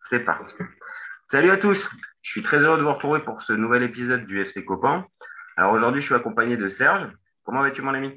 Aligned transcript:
C'est 0.00 0.24
parti. 0.24 0.54
Salut 1.28 1.50
à 1.50 1.56
tous. 1.56 1.88
Je 2.20 2.30
suis 2.30 2.42
très 2.42 2.58
heureux 2.58 2.78
de 2.78 2.82
vous 2.82 2.92
retrouver 2.92 3.20
pour 3.20 3.42
ce 3.42 3.52
nouvel 3.52 3.82
épisode 3.82 4.26
du 4.26 4.40
FC 4.40 4.64
Copain. 4.64 5.06
Alors 5.56 5.72
aujourd'hui, 5.72 6.00
je 6.00 6.06
suis 6.06 6.14
accompagné 6.14 6.56
de 6.56 6.68
Serge. 6.68 7.10
Comment 7.44 7.62
vas-tu, 7.62 7.82
mon 7.82 7.94
ami? 7.94 8.14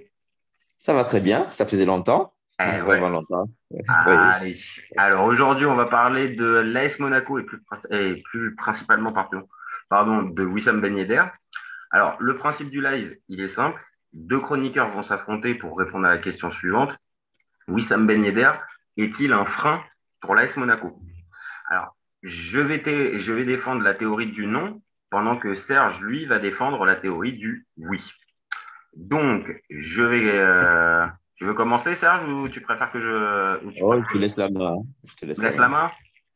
Ça 0.78 0.94
va 0.94 1.04
très 1.04 1.22
bien. 1.22 1.50
Ça 1.50 1.66
faisait 1.66 1.86
longtemps. 1.86 2.34
Eh 2.60 2.78
Vraiment 2.80 3.10
longtemps. 3.10 3.50
Allez. 3.88 4.56
Alors 4.98 5.26
aujourd'hui, 5.26 5.66
on 5.66 5.76
va 5.76 5.86
parler 5.86 6.30
de 6.30 6.46
l'AS 6.46 7.00
Monaco 7.00 7.40
et 7.40 7.44
plus, 7.44 7.62
et 7.92 8.22
plus 8.24 8.56
principalement 8.56 9.12
pardon, 9.12 9.48
pardon, 9.90 10.24
de 10.24 10.44
Wissam 10.44 10.80
Ben 10.80 10.96
Yedder. 10.98 11.24
Alors, 11.92 12.16
le 12.20 12.38
principe 12.38 12.70
du 12.70 12.82
live, 12.82 13.18
il 13.28 13.42
est 13.42 13.48
simple. 13.48 13.82
Deux 14.14 14.40
chroniqueurs 14.40 14.92
vont 14.92 15.04
s'affronter 15.04 15.56
pour 15.56 15.78
répondre 15.78 16.06
à 16.06 16.12
la 16.12 16.18
question 16.18 16.52
suivante. 16.52 16.98
Wissam 17.68 18.08
Ben 18.08 18.24
Yedder 18.24 18.52
est-il 18.98 19.34
un 19.34 19.46
frein 19.46 19.84
pour 20.22 20.36
l'AS 20.36 20.56
Monaco? 20.56 21.00
Alors, 21.70 21.96
je 22.24 22.60
vais, 22.60 23.18
je 23.18 23.34
vais 23.34 23.46
défendre 23.46 23.82
la 23.82 23.94
théorie 23.94 24.32
du 24.32 24.48
non, 24.48 24.82
pendant 25.10 25.38
que 25.38 25.56
Serge, 25.56 26.02
lui, 26.02 26.26
va 26.26 26.40
défendre 26.40 26.86
la 26.86 26.96
théorie 26.96 27.34
du 27.34 27.68
oui. 27.78 28.12
Donc, 28.96 29.62
je 29.70 30.04
vais. 30.04 30.32
Euh, 30.32 31.06
tu 31.36 31.46
veux 31.46 31.54
commencer, 31.54 31.96
Serge, 31.96 32.24
ou 32.26 32.50
tu 32.50 32.62
préfères 32.62 32.92
que 32.92 33.00
je. 33.00 33.72
Tu 33.72 33.82
oh, 33.82 34.02
je 34.02 34.14
te 34.14 34.18
laisse 34.18 34.38
la 34.38 34.50
main. 34.50 34.78
Je 35.04 35.16
te 35.16 35.26
laisse, 35.26 35.58
la, 35.58 35.68
main. 35.68 35.92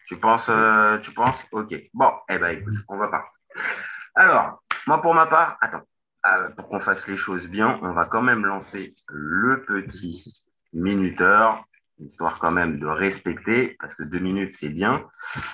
Tu 0.07 0.17
penses, 0.17 0.49
euh, 0.49 0.97
tu 0.99 1.11
penses 1.11 1.37
Ok. 1.51 1.73
Bon, 1.93 2.11
eh 2.29 2.37
ben, 2.37 2.57
écoute, 2.57 2.75
on 2.87 2.97
va 2.97 3.07
partir. 3.07 3.35
Alors, 4.15 4.61
moi, 4.87 5.01
pour 5.01 5.13
ma 5.13 5.27
part, 5.27 5.57
attends, 5.61 5.83
euh, 6.25 6.49
pour 6.49 6.67
qu'on 6.67 6.79
fasse 6.79 7.07
les 7.07 7.15
choses 7.15 7.47
bien, 7.47 7.79
on 7.81 7.93
va 7.93 8.05
quand 8.05 8.21
même 8.21 8.45
lancer 8.45 8.93
le 9.07 9.63
petit 9.63 10.43
minuteur 10.73 11.63
histoire 11.99 12.39
quand 12.39 12.51
même 12.51 12.79
de 12.79 12.87
respecter, 12.87 13.75
parce 13.79 13.93
que 13.95 14.03
deux 14.03 14.19
minutes, 14.19 14.53
c'est 14.53 14.69
bien, 14.69 15.07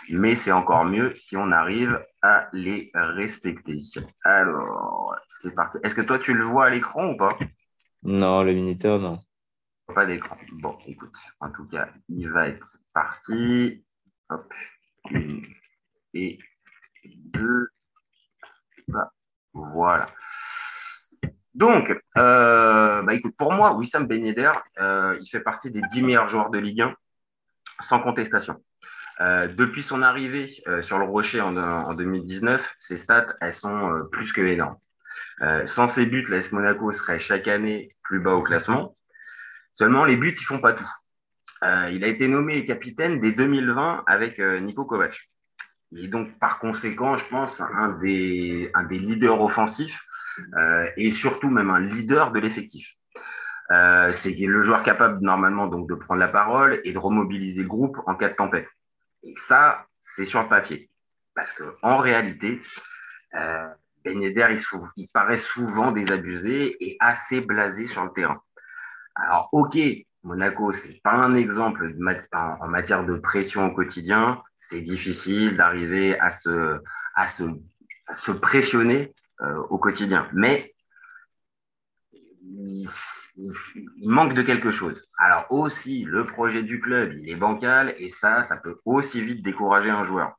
mais 0.10 0.36
c'est 0.36 0.52
encore 0.52 0.86
mieux 0.86 1.14
si 1.16 1.36
on 1.38 1.52
arrive 1.52 2.00
à 2.22 2.48
les 2.54 2.92
respecter. 2.94 3.80
Alors, 4.24 5.16
c'est 5.28 5.56
parti. 5.56 5.80
Est-ce 5.84 5.96
que 5.96 6.02
toi, 6.02 6.20
tu 6.20 6.34
le 6.34 6.44
vois 6.44 6.66
à 6.66 6.70
l'écran 6.70 7.08
ou 7.08 7.18
pas? 7.18 7.38
Non, 8.04 8.44
le 8.44 8.54
minuteur, 8.54 9.00
non. 9.00 9.20
Pas 9.94 10.06
d'écran. 10.06 10.38
Bon, 10.54 10.78
écoute, 10.88 11.16
en 11.40 11.52
tout 11.52 11.68
cas, 11.68 11.90
il 12.10 12.30
va 12.30 12.48
être 12.48 12.78
parti. 12.94 13.86
Hop, 14.30 14.52
une 15.12 15.46
et 16.14 16.40
deux. 17.06 17.68
Voilà. 19.54 20.08
Donc, 21.56 21.90
euh, 22.18 23.02
bah 23.02 23.14
pour 23.38 23.54
moi, 23.54 23.74
Wissam 23.74 24.08
Ben 24.08 24.26
euh, 24.78 25.18
il 25.22 25.28
fait 25.28 25.40
partie 25.40 25.72
des 25.72 25.82
10 25.90 26.04
meilleurs 26.04 26.28
joueurs 26.28 26.50
de 26.50 26.60
Ligue 26.60 26.82
1, 26.82 26.94
sans 27.82 28.02
contestation. 28.02 28.62
Euh, 29.22 29.48
depuis 29.48 29.82
son 29.82 30.02
arrivée 30.02 30.48
sur 30.82 31.00
le 31.00 31.06
Rocher 31.06 31.40
en, 31.40 31.94
2019, 31.94 32.76
ses 32.80 32.98
stats, 32.98 33.38
elles 33.40 33.54
sont 33.54 34.06
plus 34.12 34.34
que 34.34 34.42
énormes. 34.42 34.76
sans 35.66 35.88
ses 35.88 36.06
buts, 36.06 36.26
l'AS 36.28 36.52
Monaco 36.52 36.92
serait 36.92 37.20
chaque 37.20 37.48
année 37.48 37.96
plus 38.04 38.20
bas 38.20 38.34
au 38.34 38.44
classement. 38.44 38.98
Seulement, 39.72 40.04
les 40.04 40.18
buts, 40.18 40.36
ils 40.38 40.44
font 40.44 40.60
pas 40.60 40.74
tout. 40.74 40.90
il 41.64 42.04
a 42.04 42.08
été 42.08 42.28
nommé 42.28 42.66
capitaine 42.66 43.22
dès 43.22 43.32
2020 43.32 44.04
avec 44.08 44.40
Nico 44.40 44.84
Kovac. 44.84 45.30
Il 45.94 46.04
est 46.04 46.10
donc 46.10 46.38
par 46.38 46.60
conséquent, 46.60 47.16
je 47.16 47.26
pense, 47.30 47.62
un 47.62 47.94
des, 47.94 48.70
leaders 48.90 49.40
offensifs 49.40 50.06
et 50.98 51.12
surtout 51.12 51.50
même 51.50 51.70
un 51.70 51.80
leader 51.80 52.32
de 52.32 52.40
l'effectif. 52.40 52.96
Euh, 53.72 54.12
c'est 54.12 54.32
le 54.32 54.62
joueur 54.62 54.84
capable 54.84 55.24
normalement 55.24 55.68
donc 55.68 55.90
de 55.90 55.96
prendre 55.96 56.20
la 56.20 56.28
parole 56.28 56.80
et 56.84 56.94
de 56.94 57.00
remobiliser 57.00 57.64
le 57.64 57.68
groupe 57.68 57.98
en 58.06 58.16
cas 58.16 58.30
de 58.30 58.36
tempête. 58.36 58.70
Et 59.24 59.34
ça, 59.36 59.88
c'est 60.02 60.26
sur 60.26 60.42
le 60.42 60.48
papier. 60.48 60.90
Parce 61.34 61.52
que 61.52 61.64
en 61.82 61.98
réalité, 61.98 62.62
euh, 63.34 63.68
Ben 64.04 64.22
Yedder, 64.22 64.54
il, 64.98 65.08
paraît 65.10 65.38
souvent 65.38 65.92
désabusé 65.92 66.78
et 66.80 66.96
assez 67.00 67.42
blasé 67.42 67.88
sur 67.88 68.06
le 68.06 68.12
terrain. 68.12 68.42
Alors, 69.16 69.50
ok, 69.52 69.78
Monaco, 70.24 70.72
c'est 70.72 71.02
pas 71.02 71.14
un 71.14 71.36
exemple 71.36 71.96
en 72.32 72.68
matière 72.68 73.06
de 73.06 73.16
pression 73.16 73.66
au 73.66 73.72
quotidien. 73.72 74.44
C'est 74.58 74.82
difficile 74.82 75.58
d'arriver 75.58 76.20
à 76.20 76.32
se 76.32 76.82
pressionner 78.32 79.14
euh, 79.42 79.58
au 79.70 79.78
quotidien. 79.78 80.28
Mais 80.34 80.74
il, 82.42 82.88
manque 84.04 84.34
de 84.34 84.42
quelque 84.42 84.72
chose. 84.72 85.02
Alors 85.18 85.46
aussi, 85.50 86.06
le 86.06 86.26
projet 86.26 86.64
du 86.64 86.80
club, 86.80 87.14
il 87.14 87.30
est 87.30 87.36
bancal 87.36 87.94
et 87.98 88.08
ça, 88.08 88.44
ça 88.44 88.58
peut 88.58 88.80
aussi 88.86 89.22
vite 89.22 89.44
décourager 89.44 89.90
un 89.90 90.06
joueur. 90.06 90.36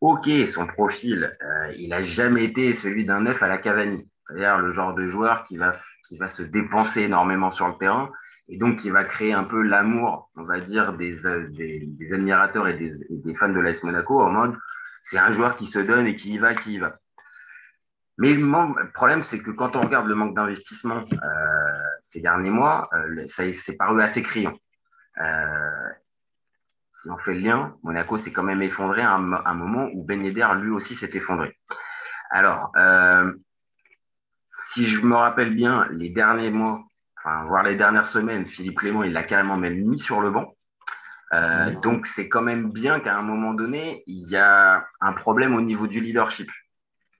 Ok, 0.00 0.28
son 0.46 0.66
profil, 0.66 1.36
euh, 1.42 1.72
il 1.76 1.88
n'a 1.90 2.02
jamais 2.02 2.44
été 2.44 2.72
celui 2.72 3.04
d'un 3.04 3.20
neuf 3.20 3.42
à 3.42 3.48
la 3.48 3.58
Cavani. 3.58 4.08
C'est-à-dire 4.26 4.58
le 4.58 4.72
genre 4.72 4.94
de 4.94 5.08
joueur 5.08 5.42
qui 5.42 5.58
va, 5.58 5.72
se 6.02 6.42
dépenser 6.42 7.02
énormément 7.02 7.50
sur 7.50 7.68
le 7.68 7.74
terrain 7.74 8.10
et 8.48 8.56
donc 8.56 8.78
qui 8.78 8.90
va 8.90 9.04
créer 9.04 9.32
un 9.32 9.44
peu 9.44 9.62
l'amour, 9.62 10.30
on 10.36 10.44
va 10.44 10.60
dire, 10.60 10.94
des, 10.94 11.26
euh, 11.26 11.50
admirateurs 12.12 12.68
et 12.68 12.74
des, 12.74 12.94
des, 13.10 13.34
fans 13.34 13.48
de 13.48 13.60
l'AS 13.60 13.82
Monaco 13.82 14.20
en 14.20 14.30
mode 14.30 14.56
c'est 15.04 15.18
un 15.18 15.30
joueur 15.30 15.54
qui 15.54 15.66
se 15.66 15.78
donne 15.78 16.06
et 16.06 16.16
qui 16.16 16.32
y 16.32 16.38
va, 16.38 16.54
qui 16.54 16.74
y 16.74 16.78
va. 16.78 16.98
Mais 18.18 18.32
le 18.32 18.92
problème, 18.92 19.22
c'est 19.22 19.40
que 19.40 19.50
quand 19.50 19.74
on 19.76 19.82
regarde 19.82 20.06
le 20.06 20.14
manque 20.14 20.34
d'investissement 20.34 21.04
euh, 21.12 21.82
ces 22.00 22.20
derniers 22.20 22.50
mois, 22.50 22.88
euh, 22.92 23.26
ça 23.26 23.50
c'est 23.52 23.76
paru 23.76 24.00
assez 24.02 24.22
criant. 24.22 24.54
Euh, 25.20 25.88
si 26.92 27.10
on 27.10 27.18
fait 27.18 27.34
le 27.34 27.40
lien, 27.40 27.76
Monaco 27.82 28.16
s'est 28.16 28.32
quand 28.32 28.44
même 28.44 28.62
effondré 28.62 29.02
à 29.02 29.12
un, 29.12 29.54
moment 29.54 29.88
où 29.92 30.04
Ben 30.04 30.22
Yedder, 30.22 30.46
lui 30.60 30.70
aussi, 30.70 30.94
s'est 30.94 31.10
effondré. 31.12 31.58
Alors, 32.30 32.72
si 34.46 34.84
je 34.84 35.04
me 35.04 35.16
rappelle 35.16 35.54
bien, 35.54 35.88
les 35.90 36.08
derniers 36.10 36.50
mois, 36.50 36.84
enfin, 37.18 37.44
voire 37.46 37.64
les 37.64 37.74
dernières 37.74 38.08
semaines, 38.08 38.46
Philippe 38.46 38.78
Clément, 38.78 39.02
il 39.02 39.12
l'a 39.12 39.24
carrément 39.24 39.56
même 39.56 39.84
mis 39.84 39.98
sur 39.98 40.20
le 40.20 40.30
banc. 40.30 40.54
Donc, 41.82 42.06
c'est 42.06 42.28
quand 42.28 42.42
même 42.42 42.70
bien 42.70 43.00
qu'à 43.00 43.16
un 43.16 43.22
moment 43.22 43.54
donné, 43.54 44.04
il 44.06 44.28
y 44.30 44.36
a 44.36 44.86
un 45.00 45.12
problème 45.12 45.56
au 45.56 45.60
niveau 45.60 45.88
du 45.88 46.00
leadership. 46.00 46.48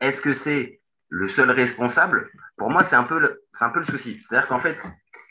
Est-ce 0.01 0.23
que 0.23 0.33
c'est 0.33 0.81
le 1.15 1.29
seul 1.29 1.49
responsable, 1.53 2.29
pour 2.57 2.71
moi, 2.71 2.83
c'est 2.83 2.97
un 2.97 3.05
peu 3.05 3.21
le, 3.21 3.45
un 3.61 3.71
peu 3.71 3.85
souci. 3.85 4.21
C'est-à-dire 4.21 4.49
qu'en 4.49 4.59
fait, 4.59 4.83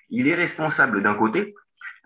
il 0.09 0.29
est 0.29 0.33
responsable 0.33 1.03
d'un 1.03 1.13
côté 1.13 1.53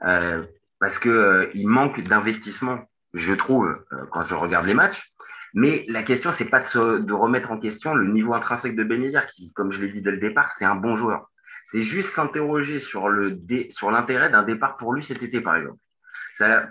euh, 0.03 0.43
parce 0.79 0.97
que 0.97 1.09
euh, 1.09 1.51
manque 1.67 2.01
d'investissement, 2.01 2.79
je 3.13 3.33
trouve, 3.33 3.67
euh, 3.67 4.05
quand 4.11 4.23
je 4.23 4.33
regarde 4.33 4.65
les 4.65 4.73
matchs. 4.73 5.13
Mais 5.53 5.85
la 5.89 6.01
question, 6.01 6.31
c'est 6.31 6.49
pas 6.49 6.61
de, 6.61 7.13
remettre 7.13 7.51
en 7.51 7.59
question 7.59 7.93
le 7.93 8.07
niveau 8.07 8.33
intrinsèque 8.33 8.75
de 8.75 8.83
Ben 8.83 9.11
qui, 9.31 9.53
comme 9.53 9.71
je 9.71 9.79
l'ai 9.79 9.89
dit 9.89 10.01
dès 10.01 10.11
le 10.11 10.17
départ, 10.17 10.51
c'est 10.51 10.65
un 10.65 10.75
bon 10.75 10.95
joueur. 10.95 11.29
C'est 11.63 11.83
juste 11.83 12.09
s'interroger 12.09 12.79
sur 12.79 13.09
l'intérêt 13.09 14.31
d'un 14.31 14.43
départ 14.43 14.77
pour 14.77 14.91
lui 14.93 15.03
cet 15.03 15.21
été, 15.21 15.39
par 15.39 15.55
exemple. 15.55 15.77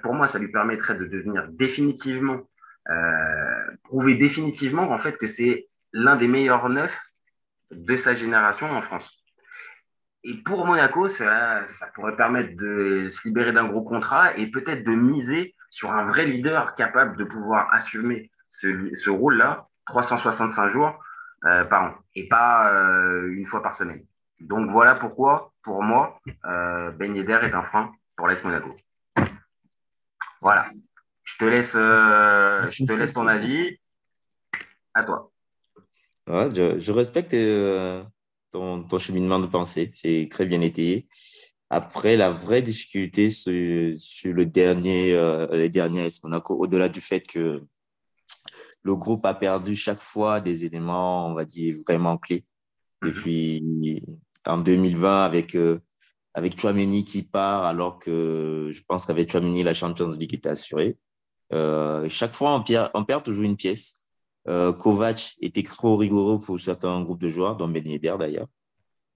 Pour 0.03 0.15
moi, 0.15 0.27
ça 0.27 0.41
lui 0.41 0.49
permettrait 0.49 0.97
de 0.97 1.05
devenir 1.05 1.47
définitivement, 1.51 2.49
prouver 3.85 4.15
définitivement 4.15 4.91
en 4.91 4.99
fait 4.99 5.19
que 5.19 5.27
c'est 5.27 5.69
l'un 5.93 6.17
des 6.17 6.29
meilleurs 6.29 6.69
neufs 6.69 7.01
de 7.71 7.97
sa 7.97 8.15
génération 8.15 8.71
en 8.71 8.83
France. 8.83 9.23
Et 10.25 10.35
pour 10.43 10.67
Monaco, 10.67 11.09
ça, 11.09 11.65
pourrait 11.95 12.17
permettre 12.17 12.57
de 12.57 13.09
se 13.09 13.27
libérer 13.29 13.53
d'un 13.53 13.69
gros 13.69 13.83
contrat 13.83 14.37
et 14.37 14.51
peut-être 14.51 14.85
de 14.85 14.93
miser 14.93 15.55
sur 15.71 15.93
un 15.93 16.05
vrai 16.05 16.27
leader 16.27 16.75
capable 16.75 17.17
de 17.17 17.25
pouvoir 17.25 17.73
assumer 17.73 18.31
ce, 18.49 19.09
rôle-là 19.09 19.69
365 19.87 20.69
jours 20.69 20.99
euh, 21.45 21.65
par 21.65 21.85
an 21.85 21.95
et 22.15 22.29
pas 22.29 22.73
euh, 22.73 23.29
une 23.29 23.47
fois 23.47 23.63
par 23.63 23.77
semaine. 23.77 24.05
Donc 24.41 24.69
voilà 24.69 24.97
pourquoi, 24.97 25.53
pour 25.63 25.83
moi, 25.83 26.21
euh, 26.45 26.91
Ben 26.91 27.15
est 27.15 27.55
un 27.55 27.63
frein 27.63 27.93
pour 28.17 28.27
l'AS 28.27 28.43
Monaco. 28.43 28.77
Voilà. 30.41 30.65
Je 31.23 31.45
laisse, 31.45 31.73
je 31.73 32.85
te 32.85 32.93
laisse 32.93 33.13
ton 33.13 33.27
avis. 33.27 33.79
À 34.95 35.05
toi 35.05 35.31
je, 36.27 36.93
respecte 36.93 37.35
euh, 37.35 38.03
ton, 38.51 38.83
ton, 38.83 38.99
cheminement 38.99 39.39
de 39.39 39.47
pensée. 39.47 39.91
C'est 39.95 40.29
très 40.31 40.47
bien 40.47 40.61
étayé. 40.61 41.09
Après, 41.69 42.17
la 42.17 42.31
vraie 42.31 42.63
difficulté 42.63 43.31
sur, 43.31 43.53
le 43.53 44.47
dernier, 44.47 45.15
euh, 45.15 45.49
les 45.57 45.69
derniers 45.69 46.09
Monaco, 46.23 46.57
au-delà 46.57 46.89
du 46.89 47.01
fait 47.01 47.21
que 47.27 47.63
le 48.83 48.97
groupe 48.97 49.27
a 49.27 49.35
perdu 49.35 49.75
chaque 49.75 50.01
fois 50.01 50.41
des 50.41 50.65
éléments, 50.65 51.27
on 51.27 51.35
va 51.35 51.45
dire, 51.45 51.77
vraiment 51.87 52.19
clés. 52.19 52.45
Mhm. 53.03 53.11
Depuis 53.11 54.03
en 54.47 54.59
2020, 54.59 55.25
avec, 55.25 55.57
euh, 55.57 55.81
avec 56.35 56.59
Chouameni 56.61 57.05
qui 57.05 57.25
part, 57.25 57.65
alors 57.65 57.99
que 57.99 58.71
je 58.73 58.83
pense 58.87 59.05
qu'avec 59.05 59.31
Chouameni, 59.31 59.65
la 59.65 59.75
Champions 59.75 60.13
League 60.13 60.35
était 60.35 60.49
assurée. 60.49 60.97
Euh, 61.53 62.09
chaque 62.09 62.35
fois, 62.35 62.55
on 62.55 62.63
perd, 62.63 62.91
on 62.95 63.05
perd 63.05 63.25
toujours 63.25 63.45
une 63.45 63.57
pièce. 63.57 64.06
Euh, 64.49 64.73
Kovac 64.73 65.35
était 65.41 65.63
trop 65.63 65.97
rigoureux 65.97 66.41
pour 66.41 66.61
certains 66.61 67.03
groupes 67.03 67.21
de 67.21 67.29
joueurs, 67.29 67.57
dont 67.57 67.69
Ben 67.69 67.85
d'ailleurs. 68.19 68.47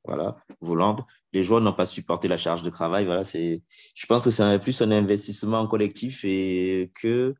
Voilà, 0.04 0.36
Voland. 0.60 0.96
Les 1.32 1.42
joueurs 1.42 1.60
n'ont 1.60 1.74
pas 1.74 1.86
supporté 1.86 2.26
la 2.26 2.38
charge 2.38 2.62
de 2.62 2.70
travail. 2.70 3.04
Voilà, 3.04 3.22
c'est, 3.22 3.62
je 3.94 4.06
pense 4.06 4.24
que 4.24 4.30
c'est 4.30 4.58
plus 4.58 4.80
un 4.82 4.90
investissement 4.90 5.66
collectif 5.66 6.24
et 6.24 6.90
que 7.00 7.34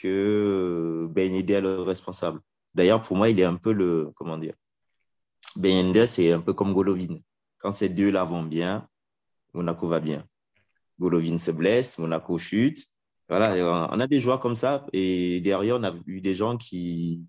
que 0.00 1.08
Ben 1.10 1.34
Yedder 1.34 1.60
le 1.60 1.82
responsable. 1.82 2.40
D'ailleurs, 2.74 3.02
pour 3.02 3.16
moi, 3.16 3.28
il 3.28 3.38
est 3.38 3.44
un 3.44 3.56
peu 3.56 3.72
le, 3.72 4.10
comment 4.14 4.38
dire, 4.38 4.54
Ben 5.56 5.86
Yedder, 5.86 6.06
c'est 6.06 6.32
un 6.32 6.40
peu 6.40 6.54
comme 6.54 6.72
Golovin. 6.72 7.18
Quand 7.58 7.72
ces 7.72 7.90
deux-là 7.90 8.24
vont 8.24 8.42
bien, 8.42 8.88
Monaco 9.52 9.86
va 9.88 10.00
bien. 10.00 10.24
Golovin 10.98 11.38
se 11.38 11.50
blesse, 11.50 11.98
Monaco 11.98 12.38
chute. 12.38 12.86
Voilà, 13.30 13.88
on 13.92 14.00
a 14.00 14.06
des 14.06 14.20
joueurs 14.20 14.40
comme 14.40 14.56
ça. 14.56 14.82
Et 14.92 15.40
derrière, 15.40 15.76
on 15.76 15.84
a 15.84 15.92
eu 16.06 16.20
des 16.20 16.34
gens 16.34 16.56
qui 16.56 17.24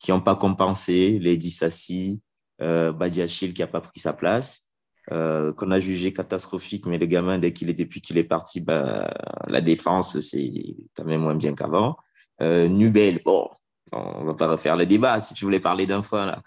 qui 0.00 0.10
n'ont 0.10 0.20
pas 0.20 0.34
compensé, 0.34 1.18
Lady 1.20 1.50
Sassi, 1.50 2.22
euh, 2.62 2.92
Badiachil 2.92 3.54
qui 3.54 3.60
n'a 3.60 3.66
pas 3.68 3.80
pris 3.80 4.00
sa 4.00 4.12
place, 4.12 4.70
euh, 5.12 5.52
qu'on 5.52 5.70
a 5.70 5.78
jugé 5.78 6.12
catastrophique, 6.12 6.86
mais 6.86 6.98
le 6.98 7.06
gamin, 7.06 7.38
dès 7.38 7.52
qu'il 7.52 7.70
est, 7.70 7.74
depuis 7.74 8.00
qu'il 8.00 8.18
est 8.18 8.24
parti, 8.24 8.60
bah, 8.60 9.12
la 9.46 9.60
défense, 9.60 10.18
c'est 10.20 10.52
quand 10.94 11.04
même 11.04 11.20
moins 11.20 11.34
bien 11.34 11.54
qu'avant. 11.54 11.96
Euh, 12.40 12.68
Nubel, 12.68 13.20
bon, 13.24 13.48
on 13.92 14.24
va 14.24 14.34
pas 14.34 14.48
refaire 14.48 14.76
le 14.76 14.86
débat 14.86 15.20
si 15.20 15.34
tu 15.34 15.44
voulais 15.44 15.60
parler 15.60 15.86
d'un 15.86 16.02
frein 16.02 16.26
là. 16.26 16.42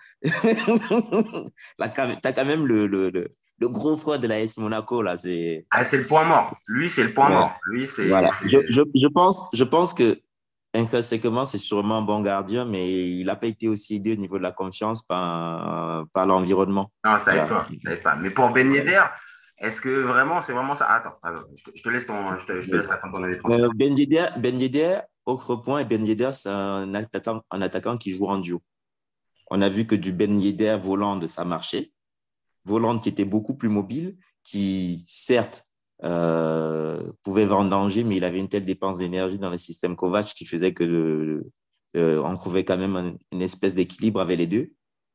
là 1.79 1.89
tu 1.89 2.01
as 2.27 2.33
quand 2.33 2.45
même 2.45 2.65
le, 2.65 2.87
le, 2.87 3.09
le, 3.09 3.69
gros 3.69 3.97
frein 3.97 4.17
de 4.17 4.27
la 4.27 4.39
S 4.41 4.57
Monaco 4.57 5.01
là. 5.01 5.17
C'est 5.17 5.65
ah, 5.71 5.83
le 5.91 6.05
point 6.05 6.25
mort. 6.25 6.55
Lui, 6.67 6.89
c'est 6.89 7.03
le 7.03 7.13
point 7.13 7.29
mort. 7.29 7.59
Lui, 7.67 7.87
c'est. 7.87 8.07
Voilà. 8.07 8.29
Je, 8.45 8.57
je, 8.69 8.81
je, 8.93 9.07
pense, 9.07 9.49
je 9.53 9.63
pense 9.63 9.93
que 9.93 10.19
intrinsèquement, 10.73 11.45
c'est 11.45 11.57
sûrement 11.57 11.99
un 11.99 12.01
bon 12.01 12.21
gardien, 12.21 12.65
mais 12.65 13.09
il 13.09 13.25
n'a 13.25 13.35
pas 13.35 13.47
été 13.47 13.67
aussi 13.67 13.95
aidé 13.95 14.13
au 14.13 14.15
niveau 14.15 14.37
de 14.37 14.43
la 14.43 14.51
confiance 14.51 15.01
par, 15.03 16.05
par 16.13 16.25
l'environnement. 16.25 16.91
Non, 17.05 17.17
ça 17.19 17.35
n'aide 17.35 17.47
pas, 17.47 17.67
pas. 18.03 18.15
Mais 18.15 18.31
pour 18.31 18.49
Ben 18.49 18.71
Yedder, 18.73 19.03
est-ce 19.63 19.79
que 19.79 19.89
vraiment, 19.89 20.41
c'est 20.41 20.51
vraiment 20.51 20.75
ça? 20.75 20.85
Attends, 20.87 21.15
je, 21.55 21.81
te, 21.81 21.89
laisse 21.89 22.05
ton, 22.05 22.37
je 22.37 22.45
te, 22.45 22.61
je 22.61 22.69
te 22.69 22.75
laisse 22.75 22.87
ton 22.87 23.23
avis. 23.23 23.39
Ben 23.75 23.97
Yedder, 23.97 24.25
Ben 24.37 24.59
Yedder, 24.59 24.99
autre 25.25 25.55
point, 25.55 25.85
Ben 25.85 26.05
Yedder, 26.05 26.31
c'est 26.33 26.49
un 26.49 26.93
attaquant, 26.93 27.41
un 27.49 27.61
attaquant 27.61 27.97
qui 27.97 28.13
joue 28.13 28.27
en 28.27 28.39
duo. 28.39 28.61
On 29.49 29.61
a 29.61 29.69
vu 29.69 29.87
que 29.87 29.95
du 29.95 30.11
Ben 30.11 30.37
Yedder 30.37 30.77
volant, 30.83 31.25
ça 31.27 31.45
marchait. 31.45 31.93
Volant 32.65 32.97
qui 32.97 33.07
était 33.07 33.23
beaucoup 33.23 33.55
plus 33.55 33.69
mobile, 33.69 34.17
qui, 34.43 35.05
certes, 35.07 35.63
euh, 36.03 37.01
pouvait 37.23 37.47
danger, 37.47 38.03
mais 38.03 38.17
il 38.17 38.25
avait 38.25 38.39
une 38.39 38.49
telle 38.49 38.65
dépense 38.65 38.97
d'énergie 38.97 39.39
dans 39.39 39.49
le 39.49 39.57
système 39.57 39.95
Kovac 39.95 40.25
qui 40.25 40.45
faisait 40.45 40.73
que 40.73 41.41
euh, 41.95 42.21
on 42.21 42.35
trouvait 42.35 42.65
quand 42.65 42.77
même 42.77 43.17
une 43.31 43.41
espèce 43.41 43.75
d'équilibre 43.75 44.19
avec 44.19 44.37
les 44.37 44.47
deux. 44.47 44.73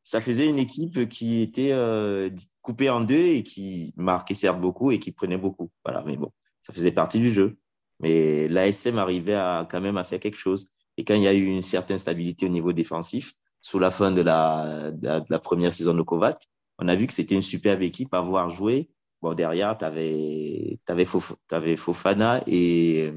Ça 0.08 0.22
faisait 0.22 0.48
une 0.48 0.58
équipe 0.58 1.06
qui 1.10 1.42
était 1.42 1.72
euh, 1.72 2.30
coupée 2.62 2.88
en 2.88 3.02
deux 3.02 3.26
et 3.26 3.42
qui 3.42 3.92
marquait 3.94 4.32
certes 4.32 4.58
beaucoup 4.58 4.90
et 4.90 4.98
qui 4.98 5.12
prenait 5.12 5.36
beaucoup. 5.36 5.70
Voilà, 5.84 6.02
mais 6.06 6.16
bon, 6.16 6.32
ça 6.62 6.72
faisait 6.72 6.92
partie 6.92 7.18
du 7.18 7.30
jeu. 7.30 7.58
Mais 8.00 8.48
l'ASM 8.48 8.96
arrivait 8.96 9.34
à 9.34 9.68
quand 9.70 9.82
même 9.82 9.98
à 9.98 10.04
faire 10.04 10.18
quelque 10.18 10.38
chose. 10.38 10.70
Et 10.96 11.04
quand 11.04 11.12
il 11.12 11.24
y 11.24 11.28
a 11.28 11.34
eu 11.34 11.44
une 11.44 11.60
certaine 11.60 11.98
stabilité 11.98 12.46
au 12.46 12.48
niveau 12.48 12.72
défensif, 12.72 13.34
sous 13.60 13.78
la 13.78 13.90
fin 13.90 14.10
de 14.10 14.22
la, 14.22 14.92
de 14.92 15.24
la 15.28 15.38
première 15.40 15.74
saison 15.74 15.92
de 15.92 16.00
Kovac, 16.00 16.38
on 16.78 16.88
a 16.88 16.94
vu 16.94 17.06
que 17.06 17.12
c'était 17.12 17.34
une 17.34 17.42
superbe 17.42 17.82
équipe 17.82 18.14
à 18.14 18.22
voir 18.22 18.48
jouer 18.48 18.88
Bon, 19.20 19.34
derrière, 19.34 19.76
tu 19.76 19.84
avais, 19.84 20.78
avais, 20.88 21.06
avais, 21.50 21.76
Fofana 21.76 22.40
et, 22.46 23.12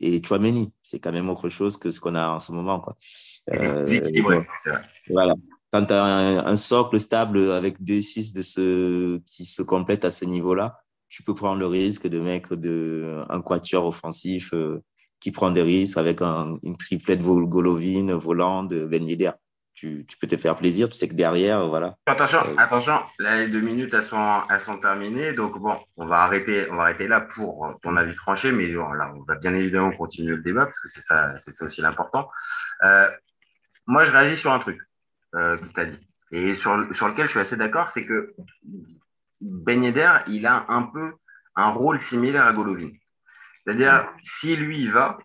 et 0.00 0.22
Chouameni. 0.22 0.72
C'est 0.82 0.98
quand 0.98 1.12
même 1.12 1.28
autre 1.28 1.50
chose 1.50 1.76
que 1.76 1.90
ce 1.90 2.00
qu'on 2.00 2.14
a 2.14 2.30
en 2.30 2.38
ce 2.38 2.52
moment. 2.52 2.80
Quoi. 2.80 2.96
Euh, 3.52 4.00
voilà. 5.10 5.34
Quand 5.72 5.84
tu 5.84 5.92
as 5.92 6.04
un, 6.04 6.56
socle 6.56 6.98
stable 7.00 7.50
avec 7.50 7.82
deux 7.82 8.00
6 8.00 8.32
de 8.32 8.42
ce, 8.42 9.18
qui 9.26 9.44
se 9.44 9.62
complètent 9.62 10.04
à 10.04 10.10
ce 10.10 10.24
niveau-là, 10.24 10.78
tu 11.08 11.22
peux 11.22 11.34
prendre 11.34 11.58
le 11.58 11.66
risque 11.66 12.06
de 12.06 12.18
mettre 12.18 12.56
de, 12.56 13.24
un 13.28 13.40
quatuor 13.40 13.86
offensif 13.86 14.54
euh, 14.54 14.82
qui 15.20 15.32
prend 15.32 15.50
des 15.50 15.62
risques 15.62 15.98
avec 15.98 16.22
un, 16.22 16.54
une 16.62 16.76
triplette 16.76 17.22
Golovin, 17.22 18.16
volant, 18.16 18.64
Ben 18.64 19.04
Yedder 19.04 19.32
tu, 19.76 20.06
peux 20.20 20.26
te 20.26 20.36
faire 20.36 20.56
plaisir. 20.56 20.88
Tu 20.88 20.96
sais 20.96 21.08
que 21.08 21.14
derrière, 21.14 21.68
voilà. 21.68 21.96
Attention, 22.06 22.40
attention, 22.58 22.98
les 23.18 23.48
deux 23.48 23.60
minutes, 23.60 23.92
elles 23.92 24.02
sont, 24.02 24.42
elles 24.50 24.60
sont 24.60 24.78
terminées. 24.78 25.34
Donc, 25.34 25.58
bon, 25.58 25.76
on 25.96 26.06
va 26.06 26.22
arrêter, 26.22 26.66
on 26.70 26.76
va 26.76 26.84
arrêter 26.84 27.06
là 27.06 27.20
pour 27.20 27.78
ton 27.82 27.96
avis 27.96 28.14
tranché. 28.14 28.52
Mais 28.52 28.68
là, 28.68 29.12
on 29.14 29.22
va 29.22 29.34
bien 29.36 29.52
évidemment 29.52 29.92
continuer 29.92 30.34
le 30.34 30.42
débat 30.42 30.64
parce 30.64 30.80
que 30.80 30.88
c'est 30.88 31.02
ça, 31.02 31.36
c'est 31.36 31.62
aussi 31.62 31.82
l'important. 31.82 32.30
Euh, 32.84 33.08
moi, 33.86 34.04
je 34.04 34.12
réagis 34.12 34.36
sur 34.36 34.52
un 34.52 34.58
truc 34.58 34.78
euh, 35.36 35.56
que 35.56 35.66
tu 35.66 35.80
as 35.80 35.86
dit 35.86 36.06
et 36.32 36.54
sur, 36.54 36.94
sur 36.94 37.08
lequel 37.08 37.26
je 37.26 37.32
suis 37.32 37.40
assez 37.40 37.56
d'accord. 37.56 37.90
C'est 37.90 38.04
que 38.04 38.34
Ben 39.40 39.82
Yedder, 39.82 40.18
il 40.28 40.46
a 40.46 40.66
un 40.68 40.82
peu 40.82 41.14
un 41.54 41.70
rôle 41.70 41.98
similaire 41.98 42.46
à 42.46 42.52
Golovin. 42.52 42.90
C'est-à-dire, 43.62 44.08
si 44.22 44.56
lui 44.56 44.80
il 44.80 44.92
va, 44.92 45.18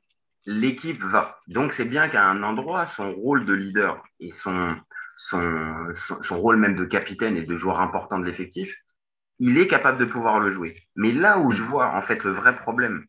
l'équipe 0.46 1.04
va. 1.04 1.40
Donc, 1.48 1.74
c'est 1.74 1.86
bien 1.86 2.10
qu'à 2.10 2.26
un 2.26 2.44
endroit, 2.44 2.86
son 2.86 3.14
rôle 3.14 3.46
de 3.46 3.54
leader 3.54 4.04
et 4.20 4.32
son, 4.32 4.76
son, 5.18 5.88
son, 6.22 6.40
rôle 6.40 6.58
même 6.58 6.76
de 6.76 6.86
capitaine 6.86 7.38
et 7.38 7.44
de 7.44 7.56
joueur 7.56 7.80
important 7.82 8.18
de 8.18 8.26
l'effectif, 8.26 8.76
il 9.40 9.58
est 9.58 9.68
capable 9.68 10.00
de 10.00 10.06
pouvoir 10.06 10.40
le 10.40 10.50
jouer. 10.50 10.76
Mais 10.96 11.12
là 11.12 11.40
où 11.40 11.52
je 11.52 11.62
vois 11.62 11.96
en 11.96 12.02
fait 12.02 12.24
le 12.24 12.32
vrai 12.32 12.56
problème, 12.56 13.06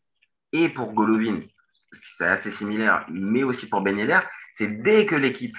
et 0.51 0.69
pour 0.69 0.93
Golovin, 0.93 1.39
parce 1.89 2.01
que 2.01 2.07
c'est 2.17 2.27
assez 2.27 2.51
similaire, 2.51 3.05
mais 3.09 3.43
aussi 3.43 3.69
pour 3.69 3.81
Ben 3.81 3.97
Yedder, 3.97 4.19
c'est 4.53 4.83
dès 4.83 5.05
que 5.05 5.15
l'équipe, 5.15 5.57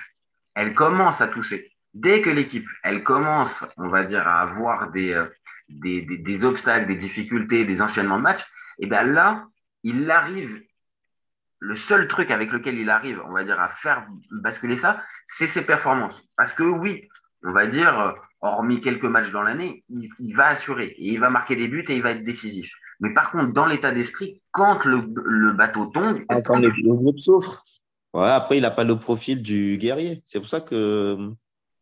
elle 0.55 0.75
commence 0.75 1.21
à 1.21 1.29
tousser, 1.29 1.73
dès 1.95 2.21
que 2.21 2.31
l'équipe, 2.31 2.67
elle 2.83 3.03
commence, 3.03 3.65
on 3.77 3.89
va 3.89 4.05
dire, 4.05 4.27
à 4.27 4.43
avoir 4.43 4.91
des, 4.91 5.13
euh, 5.13 6.47
obstacles, 6.47 6.87
des 6.87 6.97
difficultés, 6.97 7.65
des 7.65 7.83
enchaînements 7.83 8.19
de 8.19 8.23
matchs, 8.23 8.47
et 8.79 8.87
bien 8.87 9.05
là, 9.05 9.47
il 9.83 10.11
arrive 10.11 10.63
le 11.61 11.75
seul 11.75 12.09
truc 12.09 12.31
avec 12.31 12.53
lequel 12.53 12.79
il 12.79 12.91
arrive, 12.91 13.23
on 13.27 13.33
va 13.33 13.45
dire, 13.45 13.61
à 13.61 13.69
faire 13.69 14.07
basculer 14.31 14.77
ça, 14.77 15.01
c'est 15.27 15.47
ses 15.47 15.63
performances. 15.63 16.23
Parce 16.37 16.53
que 16.53 16.63
oui, 16.63 17.09
on 17.43 17.53
va 17.53 17.67
dire, 17.67 18.15
hormis 18.41 18.81
quelques 18.81 19.05
matchs 19.05 19.31
dans 19.31 19.43
l'année, 19.43 19.85
il, 19.89 20.35
va 20.35 20.49
assurer 20.49 20.87
et 20.99 21.13
il 21.13 21.21
va 21.21 21.31
marquer 21.31 21.57
des 21.57 21.69
buts 21.69 21.85
et 21.89 21.97
il 21.97 22.03
va 22.03 22.11
être 22.11 22.25
décisif. 22.25 22.75
Mais 23.01 23.13
par 23.13 23.31
contre, 23.31 23.53
dans 23.53 23.67
l'état 23.67 23.93
d'esprit, 23.93 24.43
quand 24.51 24.85
le, 24.85 25.53
bateau 25.53 25.87
tombe, 25.87 26.19
le, 26.29 26.95
groupe 26.95 27.19
souffre. 27.19 27.65
Ouais, 28.15 28.31
après, 28.31 28.59
il 28.59 28.63
n'a 28.63 28.71
pas 28.71 28.85
le 28.85 28.97
profil 28.97 29.43
du 29.43 29.77
guerrier. 29.77 30.23
C'est 30.25 30.39
pour 30.39 30.49
ça 30.49 30.61
que 30.61 31.33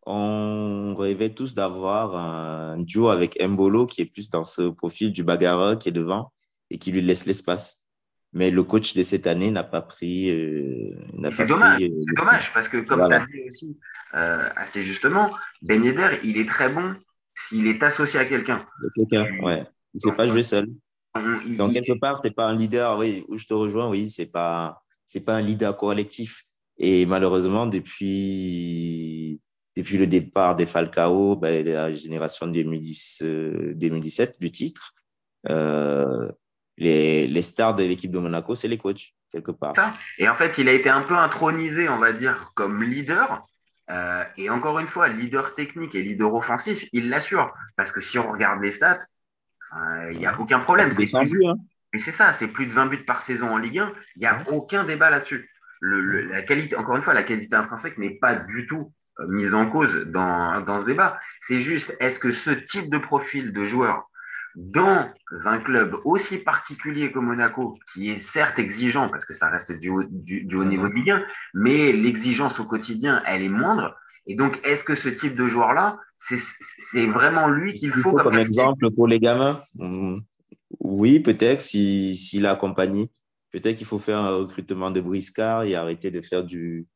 on 0.04 0.94
rêvait 0.96 1.30
tous 1.30 1.54
d'avoir 1.54 2.16
un 2.16 2.78
duo 2.78 3.08
avec 3.08 3.40
Mbolo 3.40 3.86
qui 3.86 4.00
est 4.00 4.06
plus 4.06 4.30
dans 4.30 4.42
ce 4.42 4.62
profil 4.62 5.12
du 5.12 5.22
bagarreur 5.22 5.78
qui 5.78 5.90
est 5.90 5.92
devant 5.92 6.32
et 6.70 6.78
qui 6.78 6.90
lui 6.90 7.02
laisse 7.02 7.26
l'espace. 7.26 7.86
Mais 8.32 8.50
le 8.50 8.62
coach 8.62 8.94
de 8.94 9.02
cette 9.02 9.26
année 9.26 9.50
n'a 9.50 9.62
pas 9.62 9.82
pris. 9.82 10.30
Euh, 10.30 10.96
c'est 11.30 11.46
dommage, 11.46 11.82
euh, 11.82 11.88
c'est 11.98 12.16
dommage 12.16 12.52
parce 12.54 12.66
que, 12.66 12.78
comme 12.78 13.06
tu 13.06 13.14
as 13.14 13.26
dit 13.26 13.42
aussi 13.46 13.78
euh, 14.14 14.48
assez 14.56 14.82
justement, 14.82 15.30
Ben 15.60 15.84
Yedder, 15.84 16.18
il 16.24 16.38
est 16.38 16.48
très 16.48 16.70
bon 16.70 16.94
s'il 17.34 17.66
est 17.66 17.82
associé 17.82 18.18
à 18.18 18.24
quelqu'un. 18.24 18.64
Quelqu'un, 18.96 19.38
ouais. 19.44 19.66
Il 19.92 19.98
ne 20.02 20.10
sait 20.10 20.16
pas 20.16 20.26
jouer 20.26 20.42
seul. 20.42 20.66
Donc, 21.58 21.74
quelque 21.74 21.98
part, 21.98 22.18
c'est 22.18 22.34
pas 22.34 22.46
un 22.46 22.54
leader, 22.54 22.98
oui, 22.98 23.24
où 23.28 23.36
je 23.36 23.46
te 23.46 23.52
rejoins, 23.52 23.90
oui, 23.90 24.08
c'est 24.08 24.32
pas, 24.32 24.81
c'est 25.12 25.24
pas 25.26 25.34
un 25.34 25.42
leader 25.42 25.76
collectif. 25.76 26.44
Et 26.78 27.04
malheureusement, 27.04 27.66
depuis, 27.66 29.42
depuis 29.76 29.98
le 29.98 30.06
départ 30.06 30.56
des 30.56 30.64
Falcao, 30.64 31.36
ben, 31.36 31.66
la 31.66 31.92
génération 31.92 32.46
2010, 32.46 33.22
2017 33.74 34.40
du 34.40 34.50
titre, 34.50 34.94
euh, 35.50 36.30
les, 36.78 37.26
les 37.26 37.42
stars 37.42 37.76
de 37.76 37.84
l'équipe 37.84 38.10
de 38.10 38.18
Monaco, 38.18 38.54
c'est 38.54 38.68
les 38.68 38.78
coachs, 38.78 39.12
quelque 39.30 39.50
part. 39.50 39.74
Et 40.16 40.30
en 40.30 40.34
fait, 40.34 40.56
il 40.56 40.66
a 40.70 40.72
été 40.72 40.88
un 40.88 41.02
peu 41.02 41.14
intronisé, 41.14 41.90
on 41.90 41.98
va 41.98 42.14
dire, 42.14 42.52
comme 42.54 42.82
leader. 42.82 43.46
Euh, 43.90 44.24
et 44.38 44.48
encore 44.48 44.78
une 44.78 44.86
fois, 44.86 45.08
leader 45.08 45.54
technique 45.54 45.94
et 45.94 46.00
leader 46.00 46.34
offensif, 46.34 46.88
il 46.94 47.10
l'assure. 47.10 47.52
Parce 47.76 47.92
que 47.92 48.00
si 48.00 48.18
on 48.18 48.32
regarde 48.32 48.62
les 48.62 48.70
stats, 48.70 49.00
euh, 49.76 50.12
il 50.12 50.18
n'y 50.18 50.26
a 50.26 50.40
aucun 50.40 50.60
problème. 50.60 50.90
C'est 50.90 51.14
hein. 51.14 51.56
Mais 51.92 51.98
c'est 51.98 52.10
ça, 52.10 52.32
c'est 52.32 52.48
plus 52.48 52.66
de 52.66 52.72
20 52.72 52.86
buts 52.86 53.04
par 53.04 53.22
saison 53.22 53.50
en 53.50 53.58
Ligue 53.58 53.78
1. 53.78 53.92
Il 54.16 54.20
n'y 54.20 54.26
a 54.26 54.38
aucun 54.48 54.84
débat 54.84 55.10
là-dessus. 55.10 55.50
La 55.80 56.42
qualité, 56.42 56.76
encore 56.76 56.96
une 56.96 57.02
fois, 57.02 57.14
la 57.14 57.24
qualité 57.24 57.56
intrinsèque 57.56 57.98
n'est 57.98 58.18
pas 58.18 58.36
du 58.36 58.66
tout 58.66 58.92
euh, 59.20 59.26
mise 59.28 59.54
en 59.54 59.68
cause 59.68 60.06
dans, 60.06 60.60
dans 60.60 60.80
ce 60.82 60.86
débat. 60.86 61.18
C'est 61.40 61.58
juste, 61.58 61.96
est-ce 62.00 62.18
que 62.18 62.30
ce 62.30 62.50
type 62.50 62.90
de 62.90 62.98
profil 62.98 63.52
de 63.52 63.64
joueur 63.64 64.08
dans 64.54 65.10
un 65.46 65.58
club 65.58 65.96
aussi 66.04 66.38
particulier 66.38 67.10
que 67.10 67.18
Monaco, 67.18 67.78
qui 67.92 68.10
est 68.10 68.18
certes 68.18 68.58
exigeant, 68.58 69.08
parce 69.08 69.24
que 69.24 69.34
ça 69.34 69.48
reste 69.48 69.72
du 69.72 69.88
haut, 69.88 70.04
du, 70.04 70.54
haut 70.54 70.64
niveau 70.64 70.88
de 70.88 70.94
Ligue 70.94 71.10
1, 71.10 71.24
mais 71.54 71.92
l'exigence 71.92 72.60
au 72.60 72.64
quotidien, 72.64 73.22
elle 73.26 73.42
est 73.42 73.48
moindre. 73.48 73.96
Et 74.26 74.34
donc, 74.34 74.60
est-ce 74.62 74.84
que 74.84 74.94
ce 74.94 75.08
type 75.08 75.34
de 75.34 75.48
joueur-là, 75.48 75.98
c'est 76.16 77.06
vraiment 77.06 77.48
lui 77.48 77.74
qu'il 77.74 77.92
faut, 77.92 78.12
comme, 78.12 78.38
exemple 78.38 78.90
pour 78.92 79.08
les 79.08 79.18
gamins? 79.18 79.58
Mmh. 79.76 80.18
Oui, 80.84 81.20
peut-être 81.20 81.60
s'il 81.60 82.16
si, 82.16 82.38
si 82.38 82.46
a 82.46 82.52
accompagné. 82.52 83.10
Peut-être 83.52 83.76
qu'il 83.76 83.86
faut 83.86 83.98
faire 83.98 84.18
un 84.18 84.36
recrutement 84.36 84.90
de 84.90 85.00
briscard 85.00 85.64
et 85.64 85.74
arrêter 85.74 86.10
de 86.10 86.20
faire 86.20 86.42
du, 86.42 86.86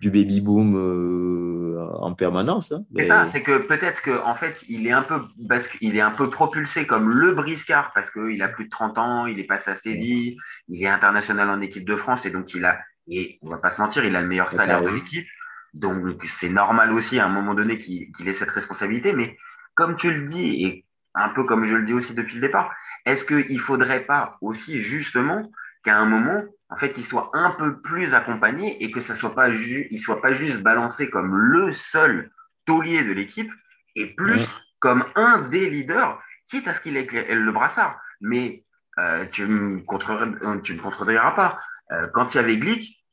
du 0.00 0.10
baby 0.10 0.40
boom 0.40 0.74
euh, 0.76 1.78
en 2.00 2.14
permanence. 2.14 2.72
Hein. 2.72 2.84
C'est 2.96 3.04
ça, 3.04 3.26
c'est 3.26 3.42
que 3.42 3.58
peut-être 3.58 4.02
qu'en 4.02 4.30
en 4.30 4.34
fait, 4.34 4.64
il 4.68 4.86
est 4.86 4.92
un 4.92 5.02
peu 5.02 5.20
parce 5.48 5.68
qu'il 5.68 5.96
est 5.96 6.00
un 6.00 6.10
peu 6.10 6.30
propulsé 6.30 6.86
comme 6.86 7.10
le 7.10 7.32
briscard 7.32 7.92
parce 7.94 8.10
qu'il 8.10 8.42
a 8.42 8.48
plus 8.48 8.64
de 8.64 8.70
30 8.70 8.98
ans, 8.98 9.26
il 9.26 9.38
est 9.38 9.44
passé 9.44 9.70
à 9.70 9.74
Séville, 9.74 10.36
il 10.68 10.82
est 10.82 10.88
international 10.88 11.50
en 11.50 11.60
équipe 11.60 11.86
de 11.86 11.94
France 11.96 12.26
et 12.26 12.30
donc 12.30 12.54
il 12.54 12.64
a 12.64 12.80
Et 13.08 13.38
on 13.42 13.50
va 13.50 13.58
pas 13.58 13.70
se 13.70 13.80
mentir, 13.80 14.04
il 14.04 14.16
a 14.16 14.20
le 14.20 14.28
meilleur 14.28 14.50
salaire 14.50 14.82
de 14.82 14.88
l'équipe. 14.88 15.26
Donc, 15.74 16.24
c'est 16.24 16.48
normal 16.48 16.92
aussi 16.92 17.18
à 17.18 17.26
un 17.26 17.28
moment 17.28 17.54
donné 17.54 17.78
qu'il 17.78 18.26
ait 18.26 18.32
cette 18.32 18.50
responsabilité. 18.50 19.12
Mais 19.12 19.36
comme 19.74 19.96
tu 19.96 20.12
le 20.12 20.24
dis, 20.24 20.64
et 20.64 20.84
un 21.18 21.30
peu 21.30 21.44
comme 21.44 21.66
je 21.66 21.76
le 21.76 21.84
dis 21.84 21.92
aussi 21.92 22.14
depuis 22.14 22.36
le 22.36 22.40
départ, 22.40 22.74
est-ce 23.04 23.24
qu'il 23.24 23.54
ne 23.54 23.58
faudrait 23.60 24.04
pas 24.04 24.38
aussi 24.40 24.80
justement 24.80 25.50
qu'à 25.84 25.96
un 25.96 26.06
moment, 26.06 26.42
en 26.70 26.76
fait, 26.76 26.98
il 26.98 27.04
soit 27.04 27.30
un 27.34 27.50
peu 27.52 27.80
plus 27.80 28.14
accompagné 28.14 28.82
et 28.82 28.90
que 28.90 29.00
ça 29.00 29.14
soit 29.14 29.34
pas 29.34 29.48
il 29.48 29.98
soit 29.98 30.20
pas 30.20 30.32
juste 30.32 30.62
balancé 30.62 31.10
comme 31.10 31.34
le 31.34 31.72
seul 31.72 32.30
taulier 32.66 33.04
de 33.04 33.12
l'équipe 33.12 33.50
et 33.96 34.14
plus 34.14 34.56
comme 34.78 35.04
un 35.16 35.38
des 35.48 35.68
leaders, 35.70 36.20
quitte 36.46 36.68
à 36.68 36.72
ce 36.72 36.80
qu'il 36.80 36.96
ait 36.96 37.06
le 37.34 37.52
brassard. 37.52 38.00
Mais 38.20 38.64
euh, 38.98 39.26
tu 39.30 39.42
ne 39.42 39.78
euh, 39.78 40.60
tu 40.60 40.74
me 40.74 40.80
contrediras 40.80 41.32
pas. 41.32 41.58
Euh, 41.92 42.06
quand 42.12 42.34
il 42.34 42.36
y 42.36 42.40
avait 42.40 42.58
Glick, 42.58 43.04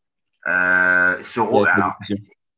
ce 0.45 1.39
rôle. 1.39 1.69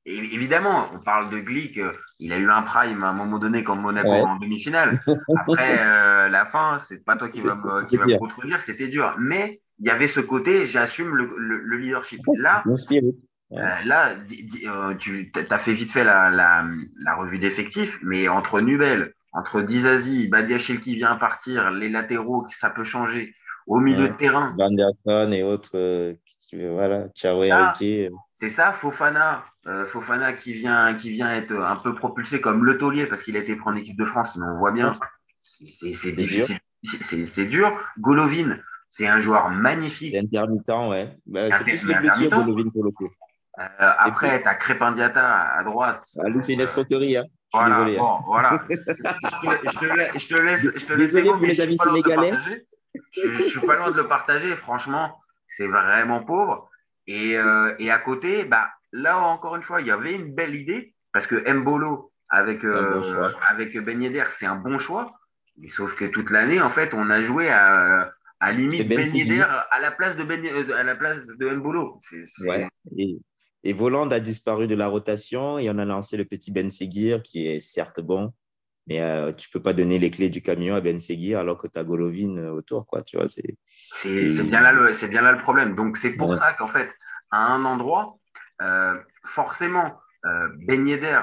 Évidemment, 0.08 0.90
on 0.94 1.00
parle 1.00 1.30
de 1.30 1.40
Glick, 1.40 1.80
il 2.20 2.34
a 2.34 2.38
eu 2.38 2.50
un 2.50 2.62
prime 2.62 3.04
à 3.04 3.10
un 3.10 3.14
moment 3.14 3.38
donné 3.38 3.64
comme 3.64 3.82
Monaco 3.82 4.10
en 4.10 4.38
demi-finale. 4.38 5.02
Après, 5.36 5.76
la 6.30 6.46
fin, 6.46 6.78
c'est 6.78 7.04
pas 7.04 7.16
toi 7.16 7.30
qui 7.30 7.42
vas 7.42 7.56
me 7.56 8.18
contredire, 8.18 8.60
c'était 8.60 8.88
dur. 8.88 9.16
Mais 9.20 9.62
il 9.80 9.86
y 9.86 9.90
avait 9.90 10.08
ce 10.08 10.20
côté, 10.20 10.66
j'assume 10.66 11.14
le, 11.14 11.78
leadership. 11.78 12.22
Là, 12.38 12.64
là 13.86 14.16
tu 14.98 15.32
as 15.50 15.58
fait 15.58 15.74
vite 15.74 15.92
fait 15.92 16.04
la, 16.04 16.30
la 16.30 17.16
revue 17.16 17.40
d'effectifs, 17.40 18.00
mais 18.04 18.28
entre 18.28 18.62
Nubel, 18.62 19.14
entre 19.34 19.62
Dizazi, 19.62 20.28
Badiachil 20.28 20.80
qui 20.80 20.96
vient 20.96 21.16
partir, 21.16 21.70
les 21.72 21.90
latéraux, 21.90 22.46
ça 22.50 22.70
peut 22.70 22.84
changer. 22.84 23.36
Au 23.68 23.80
milieu 23.80 24.08
de 24.08 24.14
terrain. 24.14 24.56
Vanderson 24.58 25.32
et 25.34 25.44
autres, 25.44 25.72
euh, 25.76 26.14
voilà, 26.54 27.10
C'est 28.32 28.50
ça, 28.50 28.72
Fofana. 28.72 29.44
Euh, 29.68 29.86
Fofana 29.86 30.32
qui 30.34 30.54
vient, 30.54 30.96
qui 30.96 31.10
vient 31.10 31.30
être 31.30 31.54
un 31.54 31.76
peu 31.76 31.94
propulsé 31.94 32.40
comme 32.40 32.64
le 32.64 32.78
taulier 32.78 33.06
parce 33.06 33.22
qu'il 33.22 33.36
a 33.36 33.40
été 33.40 33.56
pris 33.56 33.70
en 33.70 33.76
équipe 33.76 33.98
de 33.98 34.06
France, 34.06 34.36
mais 34.38 34.46
on 34.46 34.58
voit 34.58 34.72
bien, 34.72 34.90
c'est 35.42 36.12
difficile. 36.16 36.60
C'est 36.84 37.46
dur. 37.46 37.78
Golovin, 38.00 38.60
c'est 38.90 39.08
un 39.08 39.20
joueur 39.20 39.50
magnifique. 39.50 40.12
C'est 40.14 40.20
intermittent, 40.20 40.70
ouais. 40.70 41.18
Bah, 41.26 41.52
c'est 41.52 41.64
plus 41.64 41.86
les 41.86 41.96
blessures 41.96 42.30
Golovin 42.30 42.70
pour 42.70 42.86
le 42.86 42.92
coup. 42.92 43.10
Euh, 43.60 43.64
après, 43.80 44.42
tu 44.42 44.48
as 44.48 44.56
Crépendiata 44.56 45.50
à 45.50 45.64
droite. 45.64 46.08
Ah, 46.20 46.30
lui, 46.30 46.44
c'est 46.44 46.54
une 46.54 46.62
escroquerie. 46.62 47.18
Hein. 47.18 47.26
Je 47.54 47.58
suis 47.58 47.68
désolé. 47.68 47.98
Hein. 47.98 48.00
Bon, 48.00 48.20
voilà. 48.26 48.62
je, 48.70 48.76
te, 48.76 50.20
je, 50.20 50.28
te, 50.28 50.36
laisse. 50.36 50.62
Je 50.76 50.86
te 50.86 50.94
désolé 50.94 51.30
pour 51.30 51.40
les 51.40 51.60
amis 51.60 51.78
sénégalais. 51.78 52.34
Je 53.12 53.28
ne 53.28 53.42
suis 53.42 53.60
pas 53.62 53.76
loin 53.76 53.92
de 53.92 53.98
le 53.98 54.08
partager. 54.08 54.56
Franchement, 54.56 55.20
c'est 55.48 55.68
vraiment 55.68 56.24
pauvre. 56.24 56.70
Et, 57.08 57.36
euh, 57.36 57.76
et, 57.80 57.90
à 57.90 57.98
côté, 57.98 58.46
bah, 58.46 58.70
là 58.92 59.18
encore 59.20 59.56
une 59.56 59.64
fois, 59.64 59.82
il 59.82 59.88
y 59.88 59.92
avait 59.92 60.14
une 60.14 60.34
belle 60.34 60.56
idée 60.56 60.94
parce 61.14 61.28
que 61.28 61.36
Mbolo 61.52 62.12
avec, 62.30 62.64
euh, 62.64 63.02
avec 63.50 63.78
Ben 63.78 64.02
Yedder, 64.02 64.26
c'est 64.30 64.46
un 64.46 64.58
bon 64.58 64.80
choix. 64.80 65.14
Mais 65.58 65.70
sauf 65.70 65.96
que 65.96 66.06
toute 66.06 66.30
l'année, 66.30 66.62
en 66.62 66.70
fait, 66.70 66.94
on 66.94 67.10
a 67.10 67.22
joué 67.22 67.50
à, 67.50 68.12
à 68.40 68.52
limite 68.52 68.88
Ben, 68.88 68.98
ben 68.98 69.16
Yedder 69.16 69.46
à 69.72 69.80
la 69.80 69.92
place 69.92 70.16
de, 70.16 70.24
ben, 70.24 70.46
à 70.72 70.84
la 70.84 70.96
place 70.96 71.26
de 71.26 71.50
Mbolo. 71.56 72.00
Ouais. 72.42 72.68
Et, 72.98 73.18
et 73.64 73.74
Voland 73.74 74.10
a 74.12 74.20
disparu 74.20 74.68
de 74.68 74.76
la 74.76 74.88
rotation 74.88 75.58
et 75.58 75.70
on 75.70 75.78
a 75.78 75.86
lancé 75.86 76.18
le 76.18 76.26
petit 76.26 76.52
Ben 76.52 76.70
Seguir 76.70 77.24
qui 77.24 77.48
est 77.48 77.60
certes 77.60 78.02
bon, 78.02 78.34
mais 78.88 79.02
euh, 79.02 79.34
tu 79.34 79.50
peux 79.50 79.62
pas 79.62 79.74
donner 79.74 80.00
les 80.00 80.12
clés 80.12 80.30
du 80.30 80.42
camion 80.42 80.76
à 80.76 80.82
Ben 80.82 81.00
Seguir 81.00 81.40
alors 81.40 81.58
que 81.58 81.68
tu 81.68 81.80
as 81.80 81.84
Golovin 81.84 82.38
euh, 82.38 82.52
autour. 82.52 82.86
Quoi, 82.86 83.02
tu 83.02 83.18
vois, 83.18 83.28
c'est, 83.28 83.58
c'est, 83.68 84.44
bien, 84.44 84.62
là 84.62 84.72
le, 84.72 84.94
c'est 84.94 85.08
bien 85.08 85.22
là 85.22 85.32
le 85.32 85.42
problème. 85.42 85.76
Donc, 85.76 85.98
c'est 85.98 86.12
pour 86.12 86.36
ça 86.36 86.54
qu'en 86.54 86.68
fait, 86.68 86.96
à 87.32 87.54
un 87.54 87.66
endroit, 87.66 88.18
euh, 88.62 88.96
forcément, 89.24 90.00
Ben 90.24 90.88
Yedder, 90.88 91.22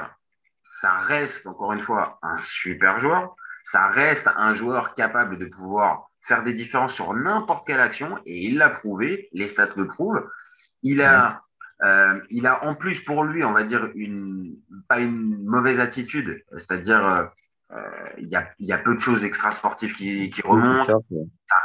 ça 0.63 0.99
reste 0.99 1.47
encore 1.47 1.73
une 1.73 1.83
fois 1.83 2.19
un 2.23 2.39
super 2.39 2.99
joueur. 2.99 3.37
Ça 3.65 3.89
reste 3.89 4.29
un 4.37 4.55
joueur 4.55 4.95
capable 4.95 5.39
de 5.39 5.47
pouvoir 5.47 6.09
faire 6.21 6.43
des 6.43 6.55
différences 6.55 6.95
sur 6.95 7.13
n'importe 7.13 7.67
quelle 7.67 7.81
action 7.81 8.19
et 8.25 8.47
il 8.47 8.59
l'a 8.59 8.71
prouvé, 8.71 9.29
les 9.33 9.47
stats 9.47 9.75
le 9.77 9.87
prouvent. 9.87 10.27
Il 10.83 11.03
a 11.03 11.45
euh, 11.83 12.21
il 12.31 12.47
a 12.47 12.65
en 12.65 12.75
plus 12.75 13.01
pour 13.01 13.25
lui, 13.25 13.45
on 13.45 13.53
va 13.53 13.65
dire, 13.65 13.91
une, 13.95 14.57
pas 14.89 15.01
une 15.01 15.45
mauvaise 15.45 15.81
attitude, 15.81 16.43
c'est-à-dire 16.53 17.05
euh, 17.05 17.25
euh, 17.73 18.09
il 18.19 18.29
y, 18.29 18.37
a, 18.37 18.49
y, 18.61 18.73
a, 18.73 18.79
peu 18.79 18.95
de 18.95 19.01
choses 19.01 19.25
extra-sportives 19.25 19.95
qui, 19.95 20.31
qui 20.31 20.43
remontent. 20.43 20.85
Ça, 20.85 20.97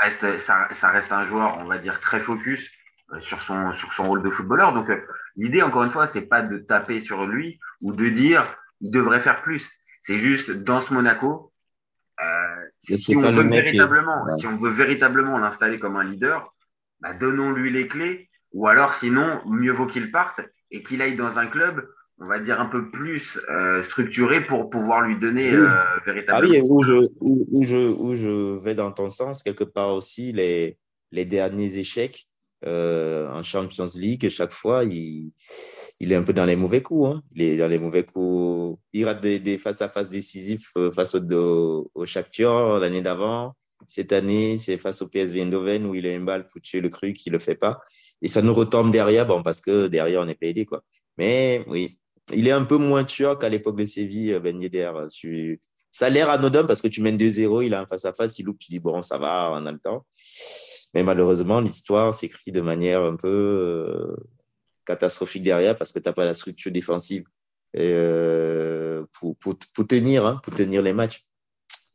reste, 0.01 0.39
ça, 0.39 0.67
ça, 0.71 0.89
reste 0.89 1.11
un 1.11 1.23
joueur, 1.23 1.57
on 1.59 1.65
va 1.65 1.77
dire, 1.77 1.99
très 1.99 2.19
focus 2.19 2.71
sur, 3.19 3.41
son, 3.41 3.73
sur 3.73 3.93
son 3.93 4.07
rôle 4.07 4.23
de 4.23 4.29
footballeur. 4.29 4.73
Donc 4.73 4.87
l'idée, 5.35 5.61
encore 5.61 5.83
une 5.83 5.91
fois, 5.91 6.05
c'est 6.05 6.27
pas 6.27 6.41
de 6.41 6.57
taper 6.57 6.99
sur 6.99 7.25
lui 7.25 7.59
ou 7.81 7.91
de 7.93 8.09
dire 8.09 8.55
il 8.81 8.91
devrait 8.91 9.19
faire 9.19 9.41
plus. 9.41 9.69
C'est 10.01 10.17
juste 10.17 10.51
dans 10.51 10.81
ce 10.81 10.93
Monaco, 10.93 11.51
si, 12.79 13.15
on 13.15 13.21
veut 13.21 13.47
véritablement, 13.47 14.29
si 14.37 14.47
on 14.47 14.57
veut 14.57 14.71
véritablement 14.71 15.37
l'installer 15.37 15.79
comme 15.79 15.97
un 15.97 16.03
leader, 16.03 16.53
bah, 17.01 17.13
donnons-lui 17.13 17.71
les 17.71 17.87
clés 17.87 18.29
ou 18.53 18.67
alors, 18.67 18.93
sinon, 18.93 19.41
mieux 19.45 19.71
vaut 19.71 19.85
qu'il 19.85 20.11
parte 20.11 20.41
et 20.71 20.81
qu'il 20.81 21.01
aille 21.01 21.15
dans 21.15 21.37
un 21.37 21.47
club, 21.47 21.87
on 22.19 22.25
va 22.25 22.39
dire, 22.39 22.59
un 22.59 22.65
peu 22.65 22.89
plus 22.89 23.39
euh, 23.49 23.83
structuré 23.83 24.45
pour 24.45 24.69
pouvoir 24.69 25.01
lui 25.01 25.17
donner 25.17 25.53
euh, 25.53 25.69
véritablement. 26.05 26.47
Ah 26.47 26.59
oui, 26.59 26.61
où 26.67 26.81
je, 26.81 26.93
où, 27.19 27.63
je, 27.63 27.77
où 27.77 28.15
je 28.15 28.59
vais 28.63 28.75
dans 28.75 28.91
ton 28.91 29.09
sens, 29.09 29.43
quelque 29.43 29.63
part 29.63 29.93
aussi, 29.93 30.31
les, 30.33 30.77
les 31.11 31.25
derniers 31.25 31.77
échecs 31.77 32.27
euh, 32.65 33.29
en 33.31 33.41
Champions 33.41 33.87
League, 33.95 34.27
chaque 34.29 34.51
fois, 34.51 34.83
il, 34.83 35.31
il 35.99 36.11
est 36.11 36.15
un 36.15 36.23
peu 36.23 36.33
dans 36.33 36.45
les 36.45 36.55
mauvais 36.55 36.81
coups. 36.81 37.09
Hein. 37.09 37.21
Il 37.33 37.41
est 37.41 37.57
dans 37.57 37.67
les 37.67 37.79
mauvais 37.79 38.03
coups. 38.03 38.79
Il 38.93 39.05
rate 39.05 39.21
des, 39.21 39.57
face-à-face 39.57 40.09
décisifs 40.09 40.73
face 40.93 41.15
au, 41.15 41.91
au 41.93 42.05
Shakhtar 42.05 42.79
l'année 42.79 43.01
d'avant. 43.01 43.55
Cette 43.87 44.11
année, 44.11 44.57
c'est 44.57 44.77
face 44.77 45.01
au 45.01 45.07
PSV 45.07 45.41
Eindhoven 45.41 45.85
où 45.85 45.95
il 45.95 46.05
a 46.05 46.13
une 46.13 46.25
balle 46.25 46.47
pour 46.47 46.61
tuer 46.61 46.81
le 46.81 46.89
cru 46.89 47.13
qui 47.13 47.29
ne 47.29 47.33
le 47.33 47.39
fait 47.39 47.55
pas. 47.55 47.79
Et 48.21 48.27
ça 48.27 48.41
nous 48.41 48.53
retombe 48.53 48.91
derrière, 48.91 49.25
bon, 49.25 49.41
parce 49.41 49.61
que 49.61 49.87
derrière, 49.87 50.21
on 50.21 50.25
n'est 50.25 50.35
pas 50.35 50.47
aidé, 50.47 50.65
quoi. 50.65 50.83
Mais 51.17 51.63
oui, 51.67 51.97
il 52.33 52.47
est 52.47 52.51
un 52.51 52.65
peu 52.65 52.77
moins 52.77 53.03
tueur 53.03 53.39
qu'à 53.39 53.49
l'époque 53.49 53.77
de 53.77 53.85
Séville, 53.85 54.33
euh, 54.33 54.39
Ben 54.39 54.61
Yedder. 54.61 54.91
Ça 55.91 56.05
a 56.05 56.09
l'air 56.09 56.29
anodin 56.29 56.65
parce 56.65 56.81
que 56.81 56.87
tu 56.87 57.01
mènes 57.01 57.17
2-0, 57.17 57.65
il 57.65 57.73
a 57.73 57.81
un 57.81 57.87
face-à-face, 57.87 58.37
il 58.39 58.45
loupe, 58.45 58.59
tu 58.59 58.71
dis, 58.71 58.79
bon, 58.79 59.01
ça 59.01 59.17
va, 59.17 59.51
on 59.53 59.65
a 59.65 59.71
le 59.71 59.79
temps. 59.79 60.05
Mais 60.93 61.03
malheureusement, 61.03 61.61
l'histoire 61.61 62.13
s'écrit 62.13 62.51
de 62.51 62.61
manière 62.61 63.03
un 63.03 63.15
peu 63.15 63.27
euh, 63.27 64.15
catastrophique 64.85 65.43
derrière 65.43 65.77
parce 65.77 65.91
que 65.91 65.99
tu 65.99 66.07
n'as 66.07 66.13
pas 66.13 66.25
la 66.25 66.33
structure 66.33 66.71
défensive 66.71 67.23
euh, 67.77 69.05
pour, 69.13 69.37
pour, 69.37 69.55
pour, 69.73 69.87
tenir, 69.87 70.25
hein, 70.25 70.39
pour 70.43 70.53
tenir 70.55 70.81
les 70.81 70.93
matchs. 70.93 71.23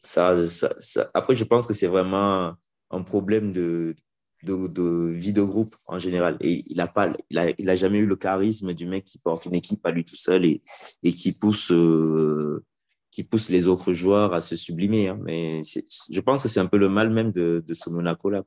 Ça, 0.02 0.46
ça, 0.46 0.74
ça, 0.78 1.10
Après, 1.14 1.34
je 1.34 1.44
pense 1.44 1.66
que 1.66 1.74
c'est 1.74 1.86
vraiment 1.86 2.54
un 2.90 3.02
problème 3.02 3.52
de, 3.52 3.96
de, 4.44 5.10
vie 5.10 5.32
de 5.32 5.42
groupe 5.42 5.74
en 5.86 5.98
général. 5.98 6.36
Et 6.40 6.64
il 6.66 6.76
n'a 6.76 6.86
pas, 6.86 7.12
il 7.30 7.38
a, 7.38 7.52
il 7.58 7.68
a, 7.68 7.76
jamais 7.76 7.98
eu 7.98 8.06
le 8.06 8.16
charisme 8.16 8.74
du 8.74 8.86
mec 8.86 9.04
qui 9.04 9.18
porte 9.18 9.46
une 9.46 9.54
équipe 9.54 9.84
à 9.84 9.90
lui 9.90 10.04
tout 10.04 10.16
seul 10.16 10.44
et, 10.44 10.62
et 11.02 11.12
qui 11.12 11.32
pousse, 11.32 11.72
euh, 11.72 12.64
qui 13.10 13.24
pousse 13.24 13.48
les 13.48 13.66
autres 13.66 13.92
joueurs 13.92 14.34
à 14.34 14.40
se 14.40 14.56
sublimer. 14.56 15.08
Hein. 15.08 15.18
Mais 15.22 15.62
je 15.64 16.20
pense 16.20 16.42
que 16.42 16.48
c'est 16.48 16.60
un 16.60 16.66
peu 16.66 16.78
le 16.78 16.88
mal 16.88 17.10
même 17.10 17.32
de, 17.32 17.64
de 17.66 17.74
ce 17.74 17.90
Monaco-là. 17.90 18.44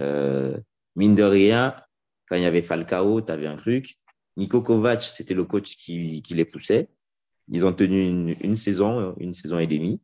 Euh, 0.00 0.56
mine 0.96 1.14
de 1.14 1.22
rien, 1.22 1.76
quand 2.28 2.36
il 2.36 2.42
y 2.42 2.46
avait 2.46 2.62
Falcao, 2.62 3.20
tu 3.20 3.32
avais 3.32 3.46
un 3.46 3.56
truc. 3.56 3.96
Nico 4.36 4.62
Kovac, 4.62 5.02
c'était 5.02 5.34
le 5.34 5.44
coach 5.44 5.76
qui, 5.76 6.22
qui 6.22 6.34
les 6.34 6.44
poussait. 6.44 6.88
Ils 7.48 7.66
ont 7.66 7.72
tenu 7.72 8.02
une, 8.06 8.34
une 8.40 8.56
saison, 8.56 9.14
une 9.18 9.34
saison 9.34 9.58
et 9.58 9.66
demie. 9.66 10.00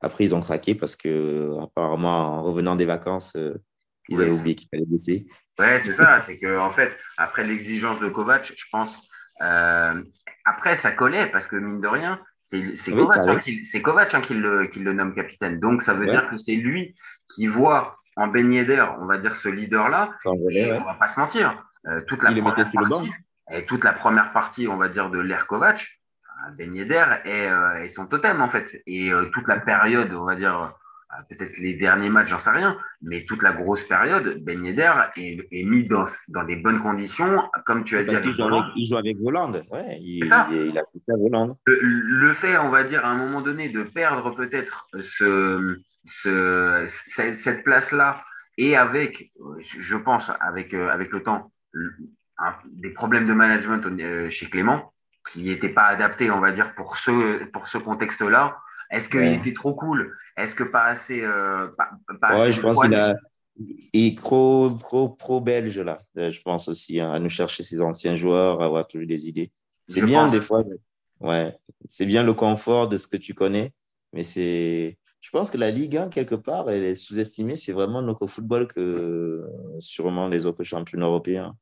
Après, 0.00 0.24
ils 0.24 0.34
ont 0.34 0.40
craqué 0.40 0.74
parce 0.74 0.96
que, 0.96 1.52
apparemment, 1.60 2.38
en 2.38 2.42
revenant 2.42 2.76
des 2.76 2.84
vacances, 2.84 3.34
euh, 3.36 3.54
ils 4.08 4.20
avaient 4.20 4.30
oublié 4.30 4.54
qu'il 4.54 4.68
fallait 4.68 4.86
baisser. 4.86 5.26
Ouais, 5.58 5.80
c'est 5.80 5.92
ça. 5.92 6.20
C'est 6.20 6.38
que 6.38 6.58
en 6.58 6.70
fait, 6.70 6.92
après 7.16 7.44
l'exigence 7.44 8.00
de 8.00 8.08
Kovac, 8.08 8.52
je 8.56 8.64
pense. 8.70 9.08
Euh, 9.42 10.02
après, 10.44 10.76
ça 10.76 10.92
collait 10.92 11.30
parce 11.30 11.46
que 11.46 11.56
mine 11.56 11.80
de 11.80 11.88
rien, 11.88 12.20
c'est 12.38 12.74
Kovac, 12.92 13.26
hein, 13.26 13.38
qui, 13.38 13.82
Kovac 13.82 14.14
hein, 14.14 14.20
qui, 14.20 14.34
le, 14.34 14.66
qui, 14.68 14.80
le, 14.80 14.92
nomme 14.92 15.14
capitaine. 15.14 15.58
Donc, 15.60 15.82
ça 15.82 15.94
veut 15.94 16.06
dire 16.06 16.30
que 16.30 16.38
c'est 16.38 16.54
lui 16.54 16.94
qui 17.34 17.46
voit 17.46 17.97
en 18.18 18.26
Ben 18.26 18.50
Yedder, 18.50 18.84
on 19.00 19.06
va 19.06 19.18
dire 19.18 19.34
ce 19.36 19.48
leader-là. 19.48 20.10
On 20.26 20.34
ne 20.34 20.84
va 20.84 20.94
pas 20.94 21.08
se 21.08 21.18
mentir. 21.18 21.64
Euh, 21.86 22.00
toute 22.06 22.22
la 22.22 22.30
première 22.30 22.54
partie, 22.54 23.10
et 23.50 23.64
toute 23.64 23.84
la 23.84 23.92
première 23.92 24.32
partie, 24.32 24.68
on 24.68 24.76
va 24.76 24.88
dire, 24.88 25.08
de 25.08 25.20
l'ère 25.20 25.46
Kovac, 25.46 25.88
Ben 26.56 26.74
Yedder 26.74 27.04
est, 27.24 27.46
euh, 27.46 27.84
est, 27.84 27.88
son 27.88 28.06
totem 28.06 28.40
en 28.40 28.48
fait. 28.48 28.82
Et 28.86 29.12
euh, 29.12 29.26
toute 29.32 29.46
la 29.46 29.60
période, 29.60 30.12
on 30.12 30.24
va 30.24 30.34
dire 30.34 30.74
peut-être 31.28 31.56
les 31.58 31.74
derniers 31.74 32.10
matchs, 32.10 32.28
j'en 32.28 32.38
sais 32.38 32.50
rien, 32.50 32.76
mais 33.00 33.24
toute 33.24 33.42
la 33.42 33.52
grosse 33.52 33.84
période, 33.84 34.42
Ben 34.44 34.62
Yedder 34.64 34.92
est, 35.16 35.48
est 35.50 35.64
mis 35.64 35.86
dans, 35.86 36.04
dans 36.28 36.44
des 36.44 36.56
bonnes 36.56 36.80
conditions, 36.80 37.42
comme 37.64 37.84
tu 37.84 37.96
as 37.96 38.02
dit. 38.02 38.12
Parce 38.12 38.20
qu'il 38.20 38.32
joue, 38.32 38.96
avec 38.96 39.16
Voland, 39.18 39.52
ouais, 39.52 39.98
il, 40.00 40.24
il, 40.24 40.32
a 40.32 40.82
fait 40.92 41.00
ça 41.06 41.14
Voland. 41.16 41.56
Le, 41.66 41.78
le, 41.80 42.32
fait, 42.32 42.58
on 42.58 42.70
va 42.70 42.82
dire, 42.82 43.06
à 43.06 43.10
un 43.10 43.16
moment 43.16 43.40
donné, 43.40 43.68
de 43.68 43.84
perdre 43.84 44.34
peut-être 44.34 44.88
ce, 45.00 45.80
ce, 46.04 46.86
cette, 46.88 47.36
cette 47.36 47.64
place-là, 47.64 48.22
et 48.56 48.76
avec, 48.76 49.32
je 49.60 49.96
pense, 49.96 50.30
avec, 50.40 50.74
euh, 50.74 50.88
avec 50.88 51.10
le 51.10 51.22
temps, 51.22 51.52
des 52.66 52.90
problèmes 52.90 53.26
de 53.26 53.32
management 53.32 54.30
chez 54.30 54.46
Clément 54.46 54.92
qui 55.30 55.44
n'étaient 55.44 55.68
pas 55.68 55.84
adaptés, 55.84 56.30
on 56.30 56.40
va 56.40 56.52
dire, 56.52 56.74
pour 56.74 56.96
ce, 56.96 57.44
pour 57.46 57.68
ce 57.68 57.78
contexte-là. 57.78 58.56
Est-ce 58.90 59.08
qu'il 59.08 59.24
était 59.24 59.52
trop 59.52 59.74
cool? 59.74 60.16
Est-ce 60.36 60.54
que 60.54 60.64
pas 60.64 60.84
assez. 60.84 61.20
pas, 61.20 62.36
ouais, 62.36 62.52
je 62.52 62.60
pense 62.60 62.80
qu'il 62.80 62.94
a. 62.94 63.14
est 63.92 64.16
trop, 64.16 64.70
trop 64.70 65.10
pro-belge, 65.10 65.78
là. 65.80 65.98
Je 66.16 66.40
pense 66.40 66.68
aussi, 66.68 67.00
hein, 67.00 67.12
à 67.12 67.18
nous 67.18 67.28
chercher 67.28 67.62
ses 67.62 67.80
anciens 67.80 68.14
joueurs, 68.14 68.62
à 68.62 68.66
avoir 68.66 68.86
toujours 68.86 69.06
des 69.06 69.28
idées. 69.28 69.52
C'est 69.86 70.02
bien, 70.02 70.28
des 70.28 70.40
fois. 70.40 70.64
Ouais. 71.20 71.56
C'est 71.88 72.06
bien 72.06 72.22
le 72.22 72.34
confort 72.34 72.88
de 72.88 72.98
ce 72.98 73.06
que 73.06 73.16
tu 73.16 73.34
connais, 73.34 73.72
mais 74.12 74.24
c'est 74.24 74.96
je 75.20 75.30
pense 75.30 75.50
que 75.50 75.58
la 75.58 75.70
Ligue 75.70 75.96
1, 75.96 76.08
quelque 76.08 76.34
part, 76.34 76.70
elle 76.70 76.84
est 76.84 76.94
sous-estimée. 76.94 77.56
C'est 77.56 77.72
vraiment 77.72 78.02
notre 78.02 78.26
football 78.26 78.68
que 78.68 79.44
sûrement 79.78 80.28
les 80.28 80.46
autres 80.46 80.62
championnats 80.62 81.06
européens. 81.06 81.56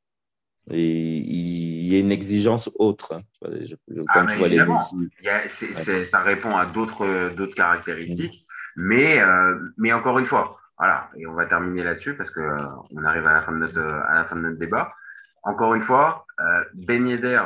Et 0.70 1.18
il 1.18 1.86
y 1.86 1.96
a 1.96 2.00
une 2.00 2.12
exigence 2.12 2.70
autre. 2.78 3.14
Hein. 3.14 3.22
Ah, 3.44 4.26
tu 4.28 4.38
vois 4.38 4.48
les 4.48 6.04
Ça 6.04 6.20
répond 6.20 6.56
à 6.56 6.66
d'autres 6.66 7.54
caractéristiques. 7.54 8.44
Mais, 8.76 9.20
euh, 9.20 9.58
mais 9.78 9.92
encore 9.92 10.18
une 10.18 10.26
fois, 10.26 10.58
voilà, 10.78 11.10
et 11.16 11.26
on 11.26 11.32
va 11.32 11.46
terminer 11.46 11.82
là-dessus 11.82 12.14
parce 12.14 12.30
qu'on 12.30 12.42
euh, 12.42 13.04
arrive 13.06 13.26
à 13.26 13.32
la, 13.32 13.42
fin 13.42 13.52
de 13.52 13.58
notre, 13.58 13.80
à 13.80 14.14
la 14.14 14.24
fin 14.26 14.36
de 14.36 14.42
notre 14.42 14.58
débat. 14.58 14.92
Encore 15.42 15.74
une 15.74 15.82
fois, 15.82 16.26
euh, 16.40 16.64
Ben 16.74 17.06
Yedder, 17.06 17.42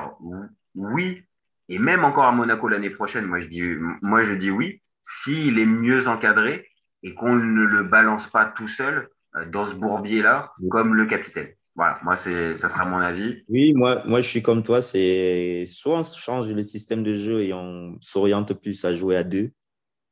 oui, 0.74 1.24
et 1.68 1.78
même 1.78 2.04
encore 2.04 2.24
à 2.24 2.32
Monaco 2.32 2.66
l'année 2.66 2.90
prochaine, 2.90 3.26
moi 3.26 3.38
je 3.38 3.46
dis, 3.46 3.62
moi 4.02 4.24
je 4.24 4.32
dis 4.32 4.50
oui, 4.50 4.82
s'il 5.10 5.58
est 5.58 5.66
mieux 5.66 6.06
encadré 6.08 6.68
et 7.02 7.14
qu'on 7.14 7.34
ne 7.34 7.64
le 7.64 7.84
balance 7.84 8.26
pas 8.28 8.44
tout 8.44 8.68
seul 8.68 9.08
euh, 9.36 9.44
dans 9.46 9.66
ce 9.66 9.74
bourbier-là 9.74 10.52
comme 10.70 10.94
le 10.94 11.06
capitaine. 11.06 11.48
Voilà, 11.76 11.98
moi, 12.02 12.16
c'est, 12.16 12.56
ça 12.56 12.68
sera 12.68 12.84
mon 12.84 12.98
avis. 12.98 13.42
Oui, 13.48 13.72
moi, 13.74 14.02
moi, 14.06 14.20
je 14.20 14.28
suis 14.28 14.42
comme 14.42 14.62
toi. 14.62 14.82
C'est 14.82 15.64
soit 15.66 15.98
on 15.98 16.02
change 16.02 16.52
le 16.52 16.62
système 16.62 17.02
de 17.02 17.16
jeu 17.16 17.42
et 17.42 17.52
on 17.52 17.96
s'oriente 18.00 18.52
plus 18.54 18.84
à 18.84 18.94
jouer 18.94 19.16
à 19.16 19.22
deux 19.22 19.50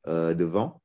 euh, 0.07 0.33
devant. 0.33 0.81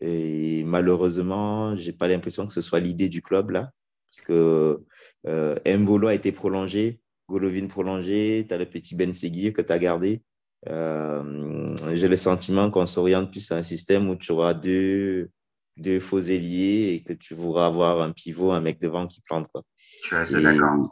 Et 0.00 0.64
malheureusement, 0.64 1.76
j'ai 1.76 1.92
pas 1.92 2.08
l'impression 2.08 2.46
que 2.46 2.52
ce 2.52 2.60
soit 2.60 2.80
l'idée 2.80 3.08
du 3.08 3.22
club 3.22 3.50
là, 3.50 3.70
parce 4.10 4.20
que 4.22 4.80
euh, 5.28 5.56
Mbolo 5.64 6.08
a 6.08 6.14
été 6.14 6.32
prolongé, 6.32 7.00
Golovin 7.28 7.68
prolongé, 7.68 8.44
tu 8.46 8.52
as 8.52 8.58
le 8.58 8.66
petit 8.66 8.96
Ben 8.96 9.12
Seguir 9.12 9.52
que 9.52 9.62
tu 9.62 9.72
as 9.72 9.78
gardé. 9.78 10.22
Euh, 10.68 11.66
j'ai 11.94 12.08
le 12.08 12.16
sentiment 12.16 12.70
qu'on 12.70 12.86
s'oriente 12.86 13.30
plus 13.30 13.50
à 13.50 13.56
un 13.56 13.62
système 13.62 14.08
où 14.08 14.16
tu 14.16 14.32
auras 14.32 14.54
deux, 14.54 15.30
deux 15.76 15.98
faux 15.98 16.20
ailiers 16.20 16.94
et 16.94 17.02
que 17.02 17.12
tu 17.12 17.34
voudras 17.34 17.66
avoir 17.66 18.00
un 18.00 18.12
pivot, 18.12 18.52
un 18.52 18.60
mec 18.60 18.80
devant 18.80 19.06
qui 19.06 19.20
plante. 19.22 19.48
Quoi. 19.52 19.62
Je 19.78 20.24
suis 20.24 20.42
d'accord. 20.42 20.88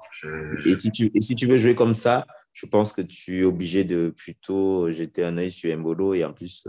Et, 0.67 0.79
si 0.79 0.91
tu, 0.91 1.11
et 1.15 1.21
si 1.21 1.35
tu 1.35 1.47
veux 1.47 1.59
jouer 1.59 1.75
comme 1.75 1.95
ça, 1.95 2.27
je 2.53 2.67
pense 2.67 2.93
que 2.93 3.03
tu 3.03 3.41
es 3.41 3.45
obligé 3.45 3.85
de 3.85 4.12
plutôt 4.17 4.91
jeter 4.91 5.25
un 5.25 5.39
œil 5.39 5.53
sur 5.53 5.77
Mbolo 5.77 6.15
et 6.15 6.25
en 6.25 6.33
plus, 6.33 6.67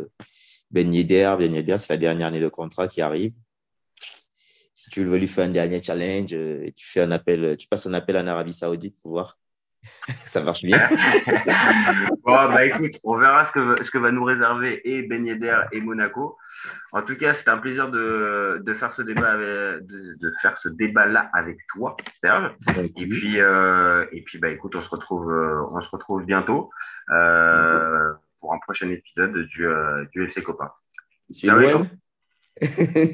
Ben 0.69 0.93
Yedder, 0.93 1.35
Ben 1.39 1.53
Yedder, 1.53 1.77
c'est 1.79 1.93
la 1.93 1.97
dernière 1.97 2.27
année 2.27 2.39
de 2.39 2.49
contrat 2.49 2.87
qui 2.87 3.01
arrive. 3.01 3.33
Si 4.73 4.89
tu 4.89 5.03
veux 5.03 5.17
lui 5.17 5.27
faire 5.27 5.45
un 5.45 5.49
dernier 5.49 5.81
challenge, 5.81 6.33
euh, 6.33 6.65
tu 6.75 6.87
fais 6.87 7.01
un 7.01 7.11
appel, 7.11 7.55
tu 7.57 7.67
passes 7.67 7.85
un 7.85 7.93
appel 7.93 8.17
en 8.17 8.25
Arabie 8.25 8.53
Saoudite 8.53 8.95
pour 9.01 9.11
voir 9.11 9.37
ça 10.25 10.41
marche 10.41 10.61
bien. 10.61 10.77
bon, 12.23 12.49
bah 12.49 12.65
écoute, 12.65 12.91
on 13.03 13.17
verra 13.17 13.43
ce 13.45 13.51
que, 13.51 13.83
ce 13.83 13.89
que 13.89 13.97
va 13.97 14.11
nous 14.11 14.23
réserver 14.23 14.81
et 14.83 15.03
Ben 15.03 15.25
Yedder 15.25 15.57
et 15.71 15.81
Monaco. 15.81 16.37
En 16.91 17.01
tout 17.01 17.15
cas, 17.15 17.33
c'est 17.33 17.49
un 17.49 17.57
plaisir 17.57 17.89
de, 17.89 18.61
de, 18.63 18.73
faire 18.73 18.93
ce 18.93 19.01
débat, 19.01 19.37
de, 19.37 19.83
de, 20.19 20.33
faire 20.41 20.57
ce 20.57 20.69
débat-là 20.69 21.29
avec 21.33 21.57
toi, 21.67 21.97
Serge. 22.13 22.51
Et 22.97 23.07
puis, 23.07 23.39
euh, 23.39 24.05
et 24.11 24.21
puis, 24.21 24.37
bah 24.37 24.49
écoute, 24.49 24.75
on 24.75 24.81
se 24.81 24.89
retrouve, 24.89 25.31
euh, 25.31 25.63
on 25.71 25.81
se 25.81 25.89
retrouve 25.89 26.25
bientôt 26.25 26.69
euh, 27.11 28.11
pour 28.39 28.53
un 28.53 28.59
prochain 28.59 28.89
épisode 28.89 29.35
du, 29.47 29.67
du 30.11 30.23
FC 30.25 30.43
Copain. 30.43 30.71
Ciao. 31.31 31.85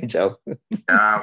Ciao. 0.08 0.36
Ciao. 0.88 1.22